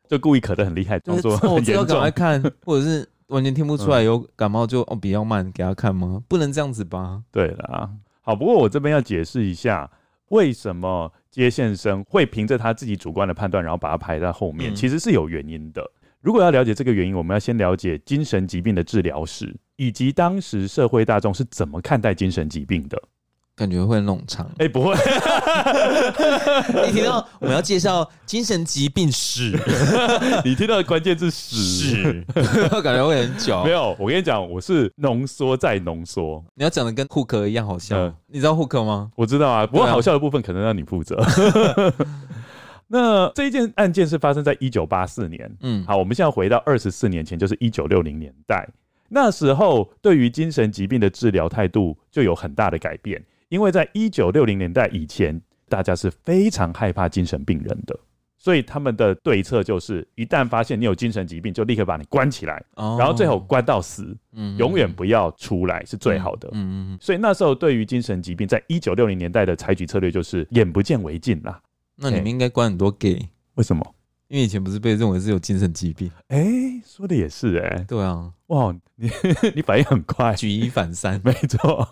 [0.08, 6.22] 就故意咳得很厉害，装作很严重，赶快看， 或者是完全听不出来有感冒就哦比较慢给他看吗？
[6.28, 7.24] 不能这样子吧？
[7.32, 7.90] 对啦，
[8.22, 9.90] 好，不过我这边要解释一下，
[10.28, 15.84] 为什么接线生会凭着他自己主观的判断，然后把他排在后面，嗯、其实是有原因的。
[16.22, 23.02] 如果要了解这个原因，我们要先了解精神疾病的治疗史，以及当时社会大众是怎么看待精神疾病的。
[23.56, 24.50] 感觉会弄长。
[24.58, 24.96] 哎，不会。
[26.86, 29.52] 你听到我们要介绍精神疾病史，
[30.44, 32.26] 你听到的关键字史，史
[32.82, 33.64] 感觉会很久。
[33.64, 36.44] 没有，我跟你讲，我是浓缩再浓缩。
[36.56, 37.96] 你要讲的跟库克一样好笑。
[37.98, 39.12] 嗯、你知道库克吗？
[39.16, 41.16] 我知道啊，不过好笑的部分可能让你负责。
[42.88, 45.58] 那这一件案件是发生在一九八四年。
[45.62, 48.68] 嗯，好，我们现在回到二十四年前，就是一九六零年代。
[49.10, 53.24] 那时候对于精神疾病的治疗态度就有很大的改变，
[53.54, 55.40] 因为在一九六零年代以前，
[55.70, 57.96] 大家是非常害怕精神病人的，
[58.36, 64.18] 所以他们的对策就是，一旦发现你有精神疾病，就立刻把你关起来，哦、然后最后关到死，
[64.58, 66.50] 永远不要出来是最好的。
[66.54, 71.62] 嗯嗯嗯所以那时候对于精神疾病，在一九六零年代的采取策略就是眼不见为净啦。
[71.96, 73.86] 那你们应该关很多 gay，为什么？
[74.34, 76.10] 因为以前不是被认为是有精神疾病？
[76.30, 77.86] 哎、欸，说的也是哎、欸。
[77.88, 79.08] 对啊，哇，你
[79.54, 81.88] 你反应很快，举一反三，没错。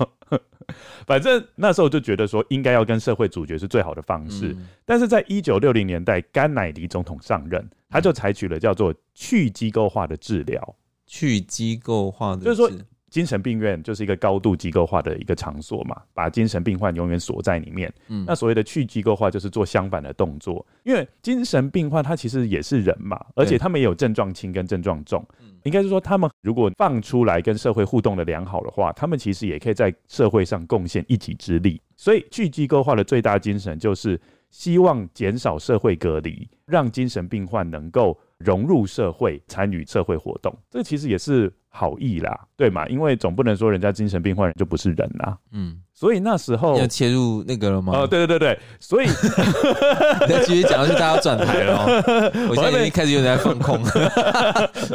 [1.05, 4.53] 反正那时候就觉得说，应该要跟社会主角是最好的方式。
[4.57, 10.75] 嗯、但是在一九六零年代，甘乃迪总统上任，他就采取了叫做去机构化的治疗。
[11.05, 12.71] 去机构化的，就是说。
[13.11, 17.93] 精神病院就是一个高度机构化的一个场所嘛，把精神病患永远锁在里面。
[18.07, 25.23] 嗯，那所谓的去机构化就是做相反的动作，因为精神病患他其实也是人嘛，而且他们也有症状轻跟症状重。
[25.41, 31.81] 嗯，应该是说他们如果放出来跟社会互动的良好的话，他们其实也可以在社会上贡献一己之力。
[31.97, 40.55] 所以去机构化的最大精神就是希望减少社会隔离，让精神病患能够融入社会，参与社会活动。
[40.69, 41.51] 这其实也是。
[41.73, 42.85] 好意啦，对嘛？
[42.87, 45.37] 因为总不能说人家精神病患人就不是人呐。
[45.53, 47.93] 嗯，所以那时候要切入那个了吗？
[47.95, 49.07] 哦，对对对对，所以
[50.27, 51.85] 再继续讲下去，大家要转台了。
[52.51, 53.81] 我现在已经开始有点在放空。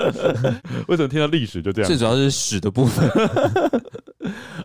[0.87, 1.89] 为什么听到历史就这样？
[1.89, 3.09] 最主要是屎的部分。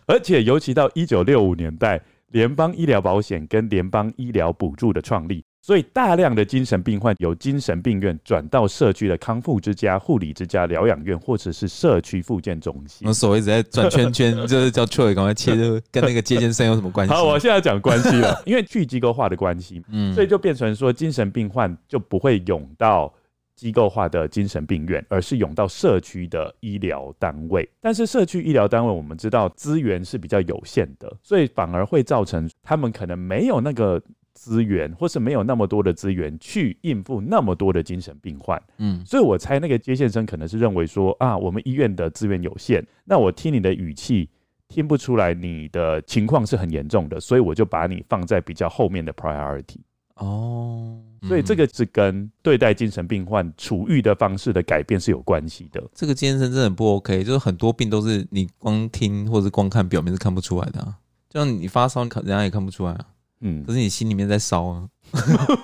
[0.06, 2.02] 而且尤其到一九六五年代，
[2.32, 5.46] 联邦医疗保险跟联邦医疗补助的创立。
[5.64, 13.08] 所以，大量的精神病患由精神病院转到社区的康复之家、护理之家、疗养院，或者是社区复健中心。
[13.08, 15.54] 我手一直在转圈圈，就是叫 Troy 赶快切，
[15.92, 17.14] 跟那个接线生有什么关系？
[17.14, 23.14] 好，我现在讲关系了， 因为去机构化的关系，嗯，所以就变成说，精神病患就不会涌到
[23.56, 27.70] 机构化的精神病院，而是涌到社区的医疗单位。
[27.80, 34.02] 但是，社区医疗单位我们知道资源是比较有限的，所以反而会造成他们可能没有那个。
[34.34, 44.30] 资源，或是没有那么多的资源去应付那么多的精神病患，嗯，所以我猜那个接线生可能是认为说啊，我们医院的资源有限，那我听你的语气
[44.68, 49.80] 听不出来你的情况是很严重的，所以我就把你放在比较后面的 priority。
[50.16, 55.84] 哦，所以这个是跟对待精神病患处遇的方式的改变是有关系的。
[55.94, 60.96] 这个接线生真的很不 OK，就是很多病都是你光听或者光看表面是看不出来的啊，
[61.28, 63.08] 就像你发烧，人家也看不出来啊。
[63.42, 64.88] 嗯，可是你心里面在烧啊，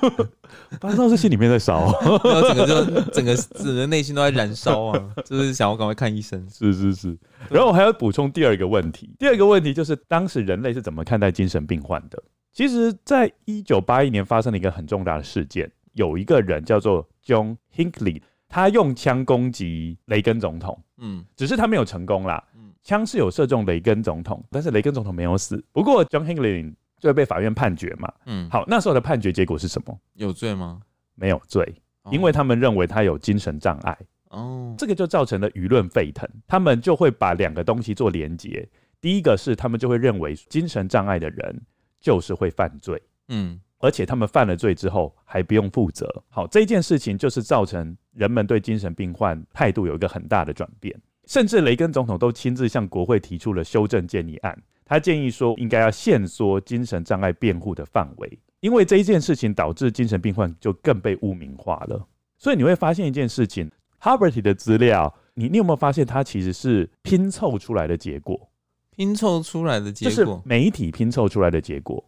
[0.82, 1.92] 发烧是心里面在烧，
[2.24, 6.48] 然后整个就整个整个内心都在燃烧啊， 就是想要赶快看医生。
[6.50, 7.18] 是是是，
[7.50, 12.22] 然后我还要补充第二个问题，第二个问题就是当时人类是怎么看待精神病患的？
[12.54, 18.20] 其实，在一九八一年发生了一个很重大的事件，有一个人叫做 John Hinckley，
[18.50, 22.44] 他用枪攻击雷根总统，嗯，只是他没有成功啦。
[22.84, 25.64] 枪是有射中雷根总统，但是雷根总统没有死。
[25.74, 28.12] 不过 John Hinckley 就会被法院判决嘛。
[28.26, 30.00] 嗯，好，那时候的判决结果是什么？
[30.14, 30.82] 有罪吗？
[31.16, 31.82] 没有罪，
[32.12, 33.98] 因为他们认为他有精神障碍。
[34.30, 38.68] 哦，这个就造成了舆论沸腾，他们就会把两个东西做连结。
[39.00, 41.62] 第一个是他们就会认为精神障碍的人
[42.00, 43.02] 就是会犯罪。
[43.30, 43.60] 嗯。
[43.80, 46.24] 而且他们犯了罪之后还不用负责。
[46.30, 54.60] 好，这件事情就是造成人们对精神病患态度有一个很大的转变，甚至雷根总统都亲自向国会提出了修正建议案。
[54.88, 62.08] 他建议说，应该要限缩精神障碍辩护的范围，因为这一件事情导致精神病患就更被污名化了。
[62.38, 63.70] 所以你会发现一件事情
[64.02, 68.50] ，Haverty 的资料，你你有没有发现它其实是拼凑出来的结果？
[68.96, 72.04] 拼凑出来的结果，就是媒体拼凑出来的结果。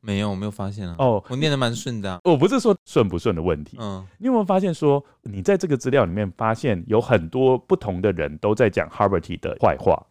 [0.00, 0.94] 没有，我没有发现啊。
[0.98, 2.20] 哦，我念的蛮顺的啊。
[2.24, 3.76] 我不是说顺不顺的问题。
[3.80, 10.04] 嗯，你有没有发现说，你在这个资料里面发现有很多不同的人都在讲 Haverty 的坏话，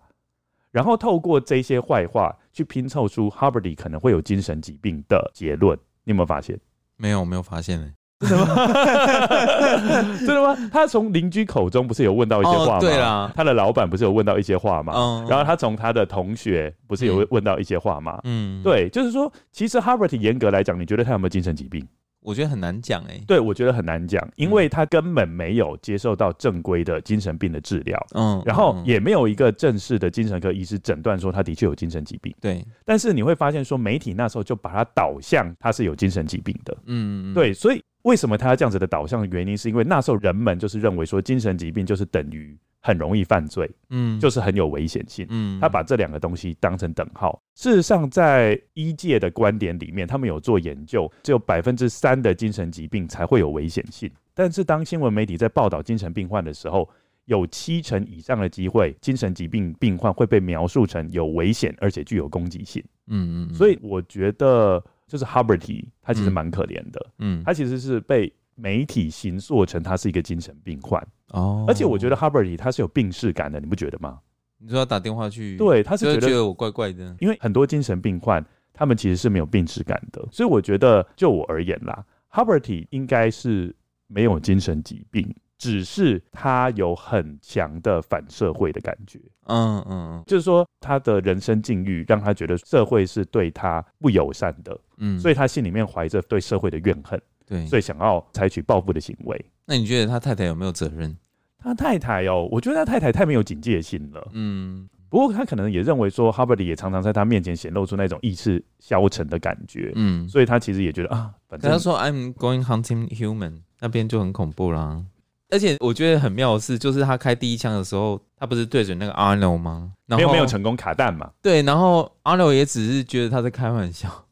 [0.73, 5.77] 然后透过这些坏话去拼凑出 Haverty 可能会有精神疾病的结论。
[6.03, 6.59] 你有没有发现？
[6.97, 7.93] 没有，我没有发现欸。
[8.19, 8.55] 真的吗？
[10.17, 10.69] 真的吗？
[10.71, 12.77] 他从邻居口中不是有问到一些话吗？
[12.77, 14.93] 哦、对啦，他的老板不是有问到一些话吗？
[14.95, 18.19] 嗯、然后他从他的同学不是有问到一些话吗？
[18.23, 21.87] 嗯，对，就是说，其实 Haverty 严格来讲，你觉得他有没有精神疾病？
[22.23, 23.23] 我觉得很难讲哎、欸。
[23.27, 32.33] 对，我觉得很难讲，因为他根本没有接受到正规的精神病的治疗，嗯，然后也没有一个正式的精神科医师诊断说他的确有精神疾病。
[32.41, 36.77] 对，但是你会发现说，媒体那时候就把他导向他是有精神疾病的。
[36.85, 37.83] 嗯，对，所以。
[38.03, 42.53] 为什么他要这样子的导向的原因，是因为那时候人们就是认为说精神疾病就是等于
[42.85, 47.41] 很容易犯罪，嗯，就是很有危险性，嗯，他把这两个东西当成等号。
[47.55, 54.11] 事实上，在医界的观点里面，他们有做研究，只有百分之三的精神疾病才会有危险性。
[54.33, 56.89] 但是当新闻媒体在报道精神病患的时候，
[57.25, 62.83] 有七成以上的机会，精神疾病病患会被描述成有危险而且具有攻击性。
[63.07, 64.83] 嗯嗯，所以我觉得。
[65.05, 74.19] 就是 Haverty，他其实蛮可怜的，嗯，他其实是被媒体形塑成他是一个精神病患哦，而且我觉得 Haverty 他是有病识感的，你不觉得吗？
[74.57, 83.75] 你说他打电话去，对，他是觉得，觉得我怪怪的，因为很多精神病患他们其实是没有病耻感的，所以我觉得就我而言啦，Haverty 应该是
[84.07, 85.35] 没有精神疾病。
[85.55, 97.21] 只是他有很强的反社会的感觉，嗯嗯嗯，就是说他的人生境遇让他觉得社会是对他不友善的，嗯，所以他心里面怀着对社会的怨恨，
[97.53, 99.45] 对，所以想要采取报复的行为。
[99.65, 101.15] 那你觉得他太太有没有责任？
[101.59, 115.03] 他太太哦，我觉得他太太太没有警戒心了，嗯，不过他可能也认为说，Haverty 也常常在他面前显露出那种意志消沉的感觉，嗯，所以他其实也觉得啊，反正他说 I'm going hunting human 那边就很恐怖啦。
[115.51, 119.93] 而且我觉得很妙的是，就是他开第一枪的时候，他不是对准那个 Arnold 吗？
[120.07, 121.29] 然后没有没有成功卡弹嘛？
[121.43, 124.22] 对，然后 Arnold 也只是觉得他在开玩笑。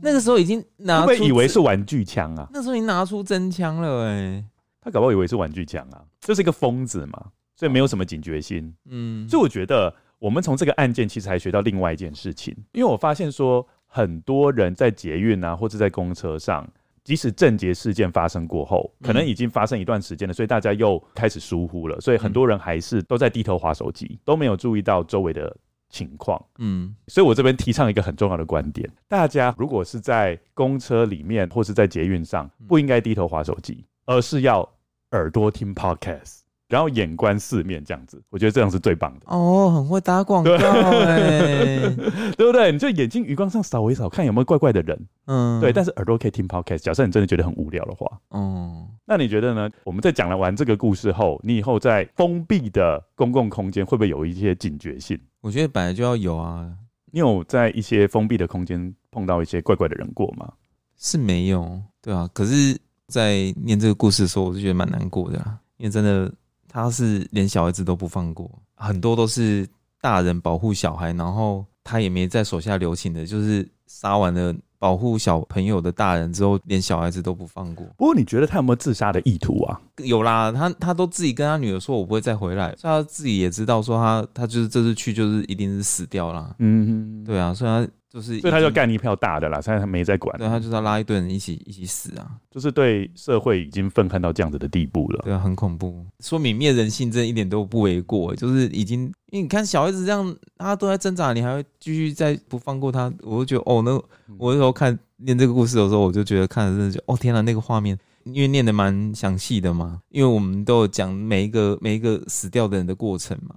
[0.00, 2.48] 那个时候已经拿出，会不会以为是玩具枪啊？
[2.52, 4.44] 那时候已经拿出真枪了哎、欸，
[4.80, 7.26] 他搞不好以为是玩具枪啊，就是一个疯子嘛，
[7.56, 8.74] 所以没有什么警觉心。
[8.88, 16.68] 嗯，所以我觉得我们从这个案件其实还学到另外一件事情，因为我发现说很多人在捷运啊，或者在公车上。
[17.04, 25.52] 即使正捷事件发生过后，可能已经发生一段时间了，所以大家又开始疏忽了，所以很多人还是都在低头滑手机，都没有注意到周围的
[25.92, 26.44] 情况。
[26.58, 34.68] 嗯，所以我这边提倡一个很重要的观点：大家如果是在公车里面或是在捷运上，不应该低头滑手机，而是要
[35.12, 36.41] 耳朵听 podcast。
[36.72, 41.78] 然后眼观四面这样子，我觉得这样是最棒的哦，很会打广告哎，
[42.34, 42.72] 对不对？
[42.72, 45.70] 你就眼睛余光上扫一扫，看有没有怪怪的人，嗯，对。
[45.70, 49.68] 但是耳朵可以听 podcast，假设你真的觉得很无聊的话，哦，那你觉得呢？
[49.84, 55.20] 我们在讲了完这个故事后，你以后在封闭的公共空间会不会有一些警觉性？
[55.42, 56.66] 我觉得本来就要有啊。
[57.10, 60.50] 你有在一些封闭的空间碰到一些怪怪的人过吗？
[60.96, 62.26] 是没有，对啊。
[62.32, 66.32] 可是，在念这个故事的时候，我就觉得蛮难过的啊，因为真的。
[66.72, 69.68] 他是连小孩子都不放过，很多都是
[70.00, 77.86] 大人保护小孩，然后他也没在手下留情的，就是杀完了保护小朋友的大人之后，连小孩子都不放过。
[77.96, 79.80] 不过你觉得他有没有自杀的意图啊？
[79.98, 86.54] 有啦，他他都自己跟他女儿说，我不会再回来，所以他自己也知道说他他就是这次去就是一定是死掉啦。
[86.58, 87.92] 嗯哼，对啊，所以他。
[88.12, 90.36] 就是，所以他就干一票大的啦，现在他没在管。
[90.36, 95.20] 对，他就是要拉一堆人一起一起死啊，就是对社会已经愤恨到这样子的地步了。
[95.24, 96.04] 对啊，很恐怖。
[96.20, 98.36] 说泯灭人性，真的一点都不为过。
[98.36, 103.92] 就是已经，因为你看小孩子这样，他都在挣扎，你还会继续再不放过他，我就觉得哦，那
[104.36, 113.54] 我那时候看念这个故事的时候，我就觉得看的真的就哦天哪，那个画面，因为念的蛮详细的嘛，因为我们都有讲每一个每一个死掉的人的过程嘛。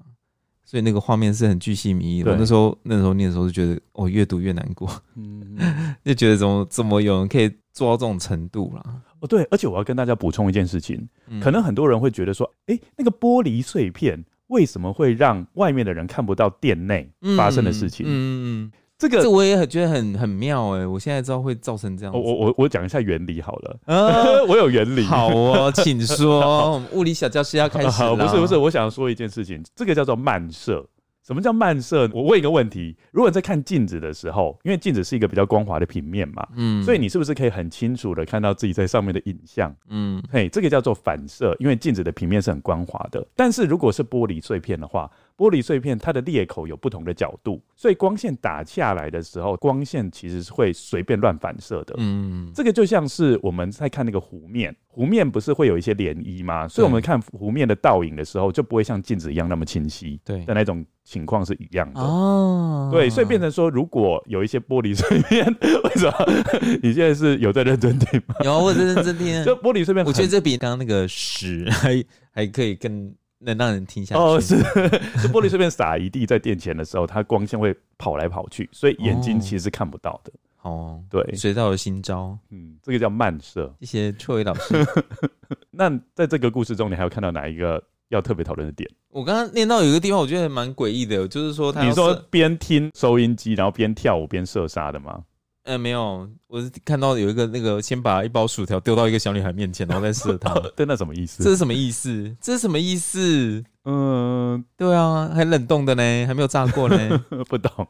[0.75, 2.31] 所以那个画面是很巨细靡遗的。
[2.31, 5.55] 我那时候那时候念的时候就觉得，我、哦、越读越难过，嗯，
[6.03, 8.83] 就觉得怎么怎么有人可以做到这种程度啦。
[9.21, 18.05] 哦，对，而且我要跟大家补充一件事情，嗯、可能很多人会觉得说，哎，那个玻璃碎片为什么会让外面的人看不到店内发生的事情？
[18.05, 18.43] 嗯嗯。
[18.65, 20.87] 嗯这个这我也很觉得很很妙哎！
[20.87, 22.13] 我现在知道会造成这样。
[22.13, 23.79] 我我我讲一下原理好了。
[23.85, 25.03] 啊， 我有原理。
[25.03, 26.81] 好哦，请说。
[26.93, 28.15] 物理小教室要开始 了。
[28.15, 30.85] 不是不是，我想说一件事情，这个叫做漫射。
[31.27, 32.07] 什么叫漫射？
[32.13, 39.75] 我问一个问题：如果你在看镜子的时候，因为镜子是一个比较光滑的平面嘛，嗯，所以你是不是可以很清楚的看到自己在上面的影像？
[39.89, 43.25] 嗯，嘿，这个叫做反射，因为镜子的平面是很光滑的。
[43.35, 51.93] 但是如果是玻璃碎片的话，玻璃碎片它的裂口有不同的角度，所以光线打下来的时候，光线其实是会随便乱反射的。
[51.97, 56.67] 嗯，这个就像是我们在看那个湖面，湖面不是会有一些涟漪吗？
[56.67, 60.19] 所以我们看湖面的倒影的时候，就不会像镜子一样那么清晰。
[60.23, 61.99] 对的那种情况是一样的。
[61.99, 65.45] 哦，对，所以变成说，如果有一些玻璃碎片，
[65.83, 66.13] 为什么
[66.81, 68.35] 你现在是有在认真听吗？
[68.45, 69.25] 有，我在认真听。
[69.43, 73.13] 就玻璃碎片，我觉得这比刚刚那个屎还还可以更。
[73.45, 74.57] 能让人听下去哦，是，
[75.17, 80.31] 是玻璃碎片洒一地在殿前的时候，它光线会跑来跑去，所以眼睛其实是看不到的。
[80.61, 83.71] 哦，对，学到了新招，嗯，这个叫漫射。
[83.81, 84.73] 谢谢秋伟老师。
[85.69, 88.89] 那在这个故事中，你还有看到哪一个要特别讨论的点？
[89.09, 95.23] 我刚刚念到有一个地方，我觉得蛮诡异的，就是说他，你说边听收音机，然后边跳舞边射杀的吗？
[95.65, 100.53] 哎、欸，没有，我是看到有一个那个，先把一包薯条丢到一个小女孩面前，然后再射她。
[100.75, 101.43] 对，那什么意思？
[101.43, 102.35] 这是什么意思？
[102.39, 103.63] 这是什么意思？
[103.85, 107.17] 嗯，对啊，还冷冻的呢，还没有炸过呢。
[107.49, 107.87] 不懂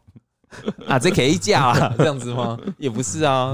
[0.87, 0.97] 啊？
[0.97, 1.93] 这可以叫啊？
[1.97, 2.57] 这样子吗？
[2.77, 3.53] 也不是啊，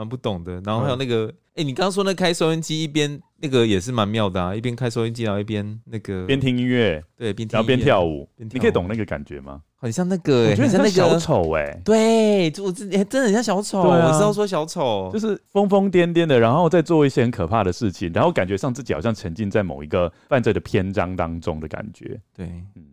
[0.00, 0.58] 蛮不懂的。
[0.64, 9.60] 然后还有那个，哎、欸，你刚刚说那开收音机一边那个也是蛮妙的啊，一边开收音机然后一边那个边听音乐，对，边听然后边跳舞，你可以懂那个感觉吗？
[9.76, 13.80] 很像那个、欸，我觉得很像那个小丑哎、欸，对，我真真的很像小丑。
[13.80, 22.18] 啊、我知道说小丑就是疯疯癫癫的，然后再做一些很可怕的事情，然后感觉上自己好像沉浸在某一个犯罪的篇章当中的感觉。
[22.34, 22.84] 对，嗯。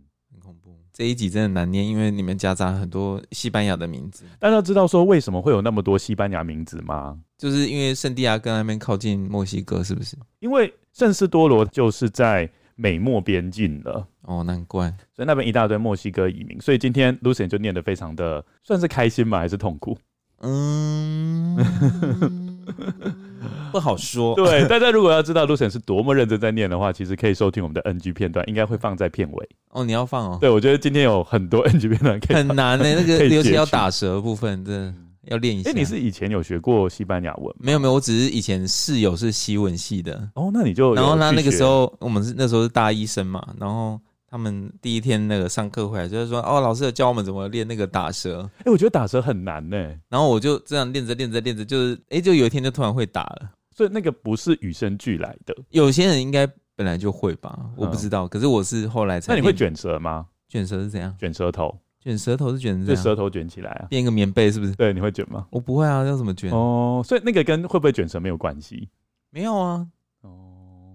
[0.97, 4.23] 这一集真的难念，因为里面夹杂很多西班牙的名字。
[4.39, 7.15] 大家知道说为什么会有那么多西班牙名字吗？
[7.37, 10.17] 就是因为圣地亚哥那边靠近墨西哥，是不是？
[10.39, 12.49] 因为圣斯多罗就是在。
[12.79, 19.39] 美墨边境了哦，难怪，所以那边一大堆墨西哥移民，所以今天 Lucien 就念得非常的，算是开心吗？
[19.39, 19.97] 还是痛苦？
[20.41, 21.57] 嗯，
[23.71, 24.35] 不好说。
[24.35, 29.49] 对， 大家如果要知道 Lucien 是多么认真在念的话，其实可以收听我们的 NG 片段，应该会放在片尾。
[29.69, 30.37] 哦，你要放哦？
[30.39, 34.93] 对，我觉得今天有很多 NG 片段可以很难的、欸，那个 尤其要打舌的部分，真的。
[35.29, 35.69] 要练一下。
[35.69, 37.53] 哎、欸，你是以前有学过西班牙文？
[37.59, 40.15] 没有没有，我只是以前室友是西文系的。
[40.35, 43.99] 哦，那你就然后他那个时候我们是那时候是大一生嘛，然后
[44.29, 48.41] 他们第一天那个上课回来就是说，哦，老师教我们怎么练那个打蛇。
[48.57, 49.77] 哎、欸，我觉得打蛇很难呢。
[50.09, 53.49] 然后我就这样练着练着练着，就是哎、欸，就有一天就突然会打了。
[53.75, 58.25] 所以那个不是与生俱来的，有些人应该本来就会吧，我不知道。
[58.25, 59.33] 嗯、可是我是后来才。
[59.33, 60.25] 那你会卷舌吗？
[60.49, 61.15] 卷舌是怎样？
[61.19, 61.79] 卷舌头。
[61.99, 64.73] 卷舌头是卷，就舌头卷起来啊，变一个棉被是不是？
[64.75, 65.45] 对，你会卷吗？
[65.49, 66.51] 我不会啊，要怎么卷？
[66.51, 68.89] 哦，所以那个跟会不会卷舌没有关系？
[69.29, 69.85] 没有啊。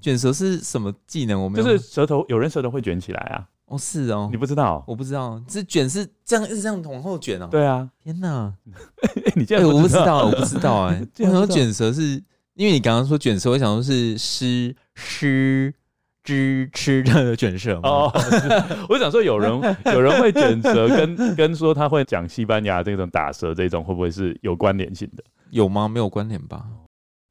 [0.02, 1.40] 哦，卷舌是什么技能？
[1.40, 1.64] 我没有。
[1.64, 3.46] 就是舌头，有人舌头会卷起来啊。
[3.66, 4.84] 哦，是哦，你不知道？
[4.86, 7.48] 我不知道，这卷是这样，是这样往后卷哦。
[7.50, 7.88] 对啊。
[8.02, 8.52] 天哪！
[9.36, 11.00] 你这样我不知道，我不知道哎。
[11.20, 12.22] 为什么卷舌是？
[12.54, 15.72] 因为你刚刚说卷舌，我想说是诗诗。
[16.24, 17.88] 支吃的卷舌吗？
[17.88, 18.12] 哦，
[18.88, 19.50] 我想说有人
[19.86, 25.24] 有人会卷舌，跟跟说他会讲西班牙这种打舌这种，会不会是有关联性的？
[25.50, 25.88] 有吗？
[25.88, 26.64] 没有关联吧。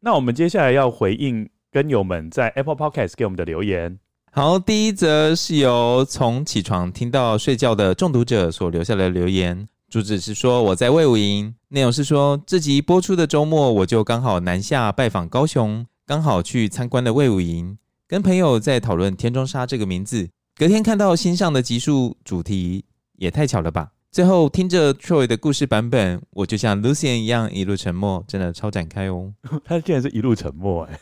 [0.02, 3.98] 那我们接下来要回应跟友们在 Apple Podcast 给我们的留言。
[4.32, 17.78] 好，第一则是由从起床听到睡觉的中毒者所留下的留言，主旨是说我在魏武营，内容是说这集播出的周末我就刚好南下拜访高雄，刚好去参观了魏武营。
[18.06, 22.84] 跟朋友在讨论“天中沙”这个名字，隔天看到新上的集数主题，
[23.16, 23.92] 也太巧了吧！
[24.12, 29.34] 最后听着 Troy 的故事版本，我就像 Lucien 一样一路沉默，真的超展开哦。
[29.64, 31.00] 他竟然是一路沉默哎，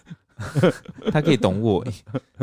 [1.12, 1.94] 他可以懂我哎。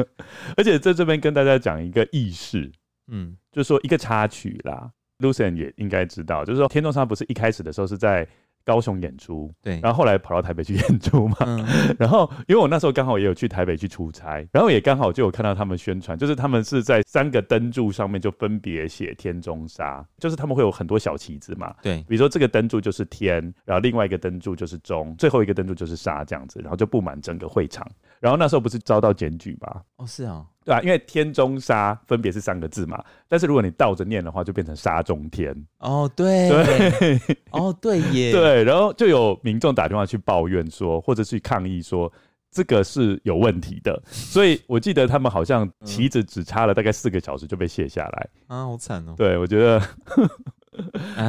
[0.56, 2.70] 而且在这边跟大家讲一个意识，
[3.08, 8.26] 嗯，就是说一个插曲啦 Lucian 也应该知道，就是说“天中杀”不是一开始的时候是在。
[8.66, 11.64] 高雄演出，对，然后后来跑到台北去演出嘛，嗯、
[11.96, 27.86] 然后因为我那时候刚好也有去台北去出差，然后也刚好就有看到他们宣传，就是他们是在三个灯柱上面就分别写“天中沙”，就是他们会有很多小旗子嘛，对，比如说这个灯柱就是天，然后另外一个灯柱就是中，最后一个灯柱就是沙这样子，然后就布满整个会场。
[28.20, 29.82] 然后那时候不是遭到检举吗？
[29.96, 35.54] 哦，是啊，对啊，因为天中沙分别是三个字嘛，但是如果你倒着念的话，就变成沙中天。
[35.78, 42.12] 哦，对，对，哦，对耶， 对，然后就有民众打电话去抱怨说，或者去抗议说。
[42.48, 49.14] 这个是有问题的，所以我记得他们好像旗子只插了大概四个小时就被卸下来啊，好惨哦！
[49.14, 49.78] 对，我觉得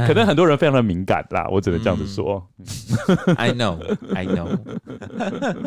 [0.08, 2.46] 可能很多人非常的敏感啦，我只能这样子说。
[2.58, 3.78] 嗯、I know,
[4.14, 4.58] I know，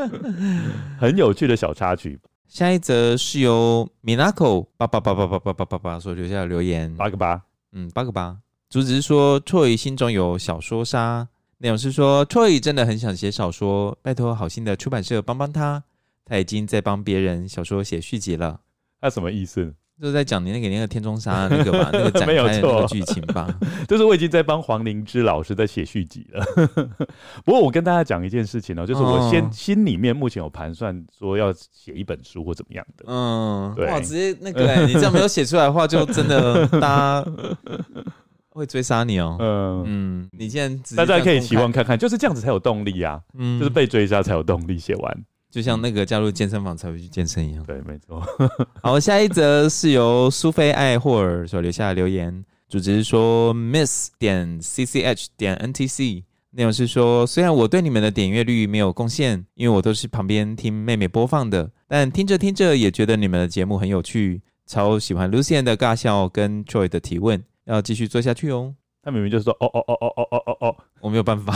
[0.99, 2.19] 很有趣的小插曲。
[2.49, 8.37] 下一则是由 Minako 八八八八八八八八八所留下的留言，八个八，嗯，八个八，
[8.69, 11.29] 主旨是说 Troy 心中有小说杀。
[11.59, 15.85] 内容是说，Troy 真的很想写小说，拜托好心的出版社帮帮他。
[16.25, 18.61] 他已经在帮别人小说写续集了。
[19.01, 19.75] 他什么意思？
[20.01, 23.47] 就是在讲你那个那个天中沙那个吧， 那个展开的那个剧情吧。
[23.87, 26.45] 就是我已经在帮黄灵芝老师在写续集了。
[27.45, 33.05] 不过我跟大家讲一件事情哦，就是我先、嗯、心里面目前有盘算说要写一本书或怎么样的。
[33.09, 33.87] 嗯，对。
[33.89, 37.25] 哇，直接那个、欸，你这样没有写出来的话，就真的大家。
[38.53, 48.23] 会追杀你哦，嗯嗯，你现在大家可以期望看看，就是这样子才有动力啊，嗯，就是被追杀才有动力写完，就像那个加入健身房才会去健身一样，对，没错。
[48.83, 56.23] 好，下一则是由苏菲艾霍尔所留下的留言，主旨是说 miss 点 cch 点 ntc，
[56.53, 67.43] 内容是说，虽然我对你们的点阅率没有贡献，因为我都是旁边听妹妹播放的，但听着听着也觉得你们的节目很有趣，超喜欢 Lucian 的尬笑跟 Troy 的提问。
[67.67, 68.75] 要继续做下去哦。
[69.03, 71.55] 他明明就是说哦哦哦哦哦哦哦哦，我没有办法。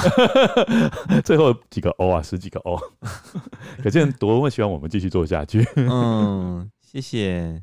[1.23, 2.81] 最后几个哦啊，十几个哦，
[3.83, 5.63] 可见多么希望我们继续做下去。
[5.77, 7.63] 嗯，谢谢。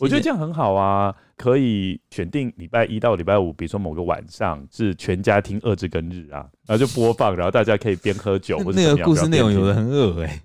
[0.00, 10.42] 我觉得这样很好啊，可以选定礼拜一到礼拜五，比如说某个晚上是全家听二之根日啊，然后就播放，然后大家可以边喝酒或者那个故事内容有的很恶哎。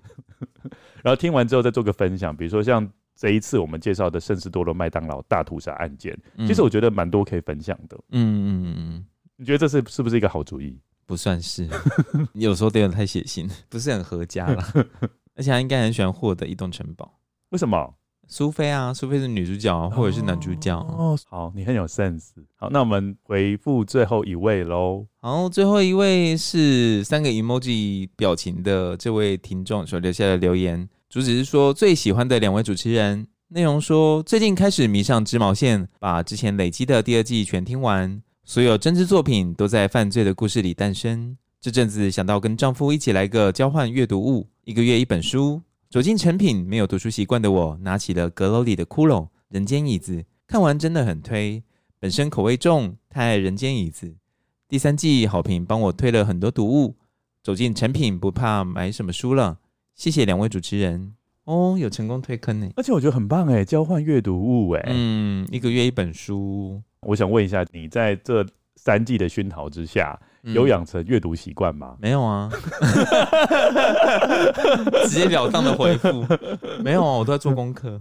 [1.02, 2.90] 然后听完之后再做个分享，比如说像。
[3.18, 7.98] 这一次我们介绍的圣斯多罗麦当劳大屠杀案件，嗯、其实我觉得蛮多可以分享的。
[8.10, 9.06] 嗯嗯嗯，
[9.36, 10.78] 你觉得这是是不是一个好主意？
[11.04, 11.68] 不算是，
[12.32, 14.62] 你 有时候有点太血腥， 不是很合家了。
[15.34, 17.18] 而且他应该很喜欢获得移动城堡。
[17.48, 17.94] 为什么？
[18.30, 20.78] 苏菲啊，苏菲是女主角，或者是男主角。
[20.78, 22.32] 哦，好，你很有 sense。
[22.56, 25.06] 好，那我们回复最后一位喽。
[25.22, 30.86] 好，最后一位是三个 emoji 表情的这位听众所留下的留言。
[31.08, 41.34] 主旨是说最喜欢的两位主持人，内容说最近开始迷上织毛线，把之前累积的第二季全听完，所有真知作品都在犯罪的故事里诞生。
[41.62, 45.62] 这阵子想到跟丈夫一起来个交换阅读物，一个月一本书。
[45.88, 51.62] 走进成品，没有读书习惯的我，拿起了阁楼里的骷髅人间椅子，看完真的很推。
[51.98, 54.14] 本身口味重，太爱人间椅子。
[54.68, 56.96] 第三季好评帮我推了很多读物，
[57.42, 59.56] 走进成品不怕买什么书了。
[59.98, 66.80] 谢谢两位主持人哦，有成功推坑呢，而且我觉得很棒哎，交换阅读物哎，嗯，一个月一本书。
[67.00, 68.46] 我想问一下，你在这
[68.76, 71.96] 三季的熏陶之下，嗯、有养成阅读习惯吗？
[71.98, 72.48] 没有啊，
[75.08, 76.24] 直截了当的回复，
[76.80, 78.00] 没有啊，我都在做功课。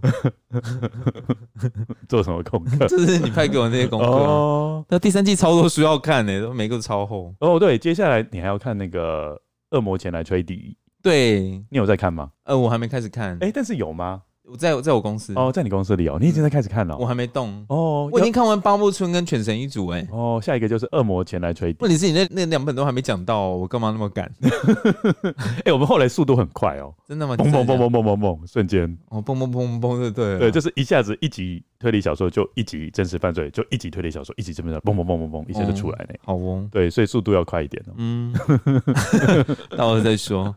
[2.08, 2.86] 做什么功课？
[2.86, 4.06] 就是你派给我那些功课。
[4.06, 7.34] 哦，那第三季超多书要看呢，都每个都超厚。
[7.40, 9.34] 哦，对，接下来你还要看那个
[9.76, 10.78] 《恶魔前来吹笛》。
[11.02, 12.32] 对，你有在看吗？
[12.44, 13.36] 呃，我还没开始看。
[13.36, 14.24] 哎、欸，但是有吗？
[14.50, 21.80] 我在在我公司哦，在你公司里哦，你已经在开始看了，我还没动哦，我已经看完八木村跟犬神一族哎，哦，下一个就是恶魔前来吹笛。
[21.82, 24.32] 问题是你那那两本都还没讲到，我干嘛那么赶？
[25.66, 27.36] 哎，我们后来速度很快哦，真的吗？
[27.36, 36.16] 嘣嘣嘣嘣嘣嘣嘣，瞬间哦，嘣嘣嘣嘣对对对，就是一下子一集推理小说就一集真实犯罪，就一集推理小说一集真实犯罪，嘣嘣嘣嘣嘣，一下就出来了。
[36.24, 37.94] 好哦，对，所以速度要快一点哦。
[37.98, 38.34] 嗯，
[39.76, 40.56] 到时候再说。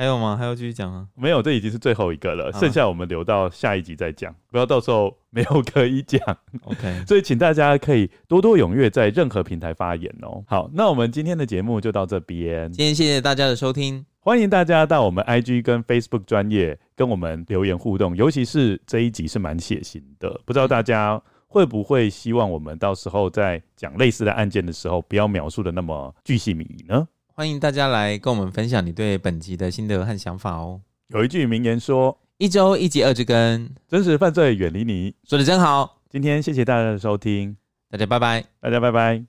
[0.00, 0.34] 还有吗？
[0.34, 1.06] 还要继续讲吗？
[1.14, 6.18] 没有，这已经是最后一个了，剩下我们留到下一集再讲，不要到时候没有可以讲。
[6.62, 10.42] OK， 所以请大家可以多多踊跃在任何平台发言哦。
[10.46, 12.72] 好，那我们今天的节目就到这边。
[12.72, 27.06] 今天谢谢大家的收听，欢迎大家到我们 IG 跟 Facebook 专业跟我们留言互动，尤其是这一集是蛮血腥的，不知道大家会不会希望我们到时候在讲类似的案件的时候，不要描述的那么巨细靡遗呢？
[27.40, 30.78] 欢迎大家来跟我们分享你对本集的心得和想法哦。
[31.06, 36.02] 有一句名言说：“一周一集二之根，真实犯罪远离你。”说的真好。
[36.10, 37.56] 今天谢谢大家的收听，
[37.88, 39.24] 大家拜拜，大家拜拜。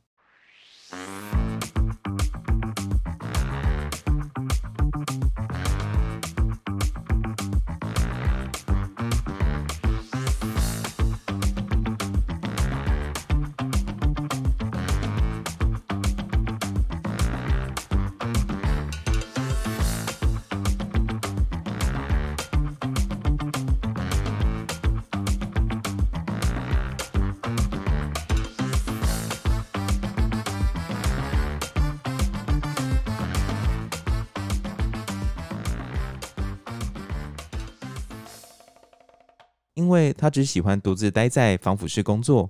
[40.22, 42.48] 他只喜欢独自待在防腐室工作，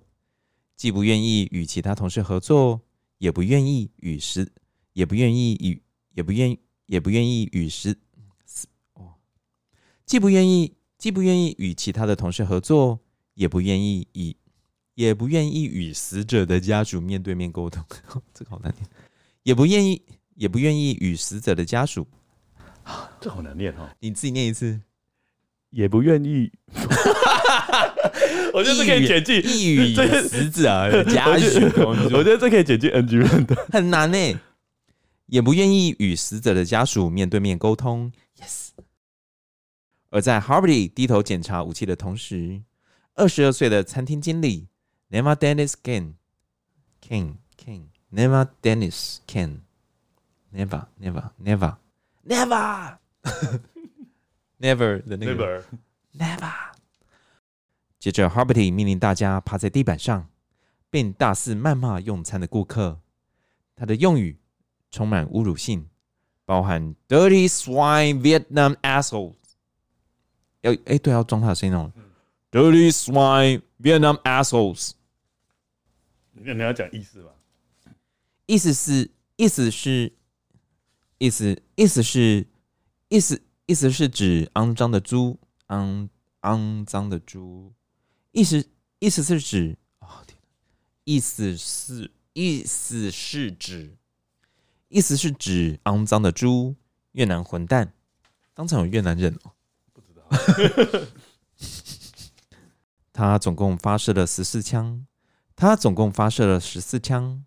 [0.75, 2.81] 既不愿意与其他同事合作，
[3.17, 4.51] 也不愿意与实，
[4.91, 5.81] 也不愿意与，
[6.13, 6.57] 也不愿，
[6.87, 7.95] 也不愿意与实，
[8.95, 9.13] 哦，
[10.05, 12.99] 既不愿意，既不愿意与其他的同事合作，
[13.35, 14.35] 也不愿意与，
[14.95, 17.81] 也不愿意与死者的家属面对面沟通，
[18.35, 18.89] 这个好难念，
[19.43, 20.01] 也不愿意，
[20.35, 22.05] 也不愿意与死者的家属，
[23.21, 24.81] 这好难念哦，你自己念一次。
[25.69, 26.51] 也不愿意，
[28.53, 31.59] 我觉得这可以剪进一语死者的家属，
[32.13, 34.39] 我觉得这可以剪进 NG 片段，很难呢。
[35.27, 38.71] 也不愿意与死者的家属面对面沟通，yes。
[40.09, 42.61] 而在 Harvey 低头检查武器的同时，
[43.15, 44.67] 二十二岁的餐厅经理
[45.09, 46.15] Never Dennis Ken
[47.01, 49.59] Ken Ken Never Dennis Ken
[50.53, 51.75] Never Never Never
[52.27, 52.97] Never
[54.59, 55.63] Never 的那个 Never
[56.17, 56.53] Never。
[58.01, 60.27] 接着 h a r b e r t y 命令大家趴在地板上，
[60.89, 62.99] 并大肆谩骂用餐的顾客。
[63.75, 64.39] 他的用语
[64.89, 65.87] 充满侮辱性，
[66.43, 69.35] 包含 “dirty swine Vietnam assholes”。
[70.61, 71.93] 要哎，对，要装他的声音哦。
[72.49, 74.93] “dirty swine Vietnam assholes”。
[76.31, 77.29] 你你要讲意思吧？
[78.47, 80.11] 意思是，意思是，
[81.19, 82.47] 意思，意思是，
[83.09, 83.43] 意思。
[83.67, 86.09] 意思是指肮脏的猪，肮
[86.41, 87.71] 肮脏的猪。
[88.31, 88.65] 意思
[88.99, 90.37] 意思是指哦天，
[91.03, 93.97] 意思是意思是指
[94.87, 96.75] 意思是指肮脏的猪，
[97.11, 97.93] 越南混蛋。
[98.53, 99.51] 当场有越南人哦，
[99.93, 100.27] 不知道。
[103.13, 105.05] 他总共发射了十四枪，
[105.55, 107.45] 他总共发射了十四枪，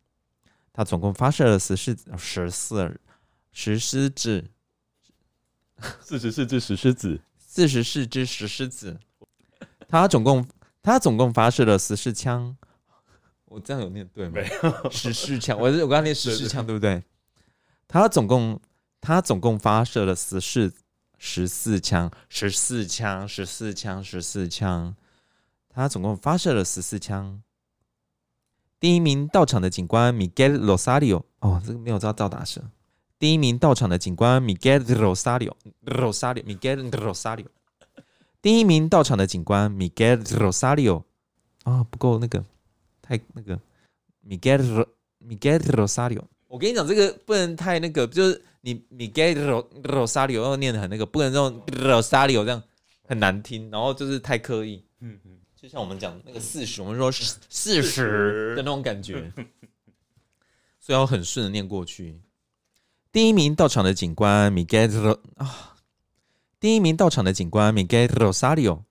[0.73, 3.01] 他总共发射了十四十四
[3.53, 4.51] 十狮子。
[6.01, 9.01] 四十四只石狮子，四十四只石狮子。
[9.89, 10.47] 他总共
[10.85, 12.55] 他总共发射了十四枪。
[13.47, 14.35] 我这样有念对吗？
[14.35, 15.59] 没有，十四枪。
[15.59, 17.03] 我是我刚刚念十四枪，对不对？
[17.89, 18.61] 他总共
[19.01, 20.71] 他总共发射了十四
[21.17, 24.95] 十四枪，十四枪，十四枪，十四枪。
[25.71, 27.43] 他总共发射了十四枪。
[28.79, 32.63] 第一名到场的警官 Miguel Rosario，哦，这个没有招照打声。
[33.19, 37.47] 第一名到场的警官 Miguel Rosario，Rosario，Miguel Rosario。
[38.45, 41.03] 第一名到场的警官 Miguel Rosario，
[41.63, 42.45] 啊，不够那个，
[43.01, 43.59] 太那个
[44.29, 44.87] ，Miguel
[45.27, 46.21] Miguel Rosario。
[46.47, 52.63] 我跟你讲，这个不能太那个，就是你 Miguel Rosario 要念的很那个，不能用 Rosario 这样
[53.09, 54.85] 很难听，然后就是太刻意。
[55.01, 57.11] 嗯嗯，就像我们讲那个四十，我们说
[57.49, 59.33] 四十的那种感觉，
[60.79, 62.21] 所以要很顺的念过去。
[63.11, 65.74] 第一名到场的警官 Miguel 啊，
[66.65, 68.85] 第一名到场的警官 Miguel Rosario，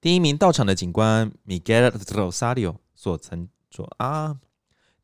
[0.00, 4.40] 第一名到场的警官 Miguel Rosario 所乘坐啊，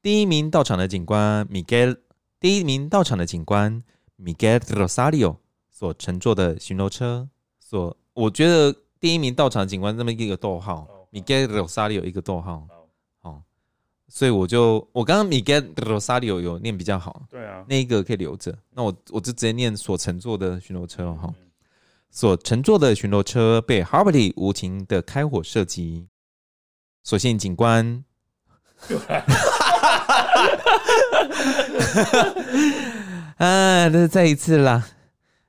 [0.02, 1.98] 第一名到场的警官 Miguel，
[2.40, 3.80] 第一名到场的警官
[4.20, 5.36] Miguel Rosario
[5.70, 7.28] 所乘坐的巡逻车，
[7.60, 12.66] 所我觉得第一名到场的警官这么一个逗号，Miguel Rosario 一个逗号。
[14.08, 18.56] 所以我就我刚刚 Miguel Rosario 有念比较好，对啊，那一个可以留着。
[18.70, 21.32] 那我我就直接念所乘坐的巡逻车哈，
[22.16, 26.06] 所乘坐的巡逻车被 Harvey 无情的开火射击，
[27.02, 28.04] 所幸警官
[33.36, 34.86] 啊，那再一次啦。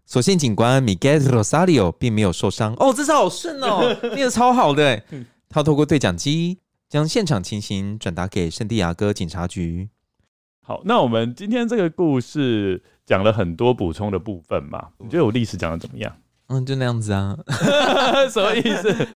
[0.07, 2.73] 所幸警官 Miguel Rosario 并没有受伤。
[2.79, 5.03] 哦，这次好顺哦， 念的超好的。
[5.47, 6.57] 他透过对讲机。
[6.87, 9.89] 将现场情形转达给圣地亚哥警察局。
[10.61, 14.89] 好，那我们今天这个故事讲了很多补充的部分嘛？
[14.99, 16.15] 你觉得我历史讲的怎么样？
[16.47, 17.35] 嗯，就那样子啊。
[18.31, 19.07] 什么意思？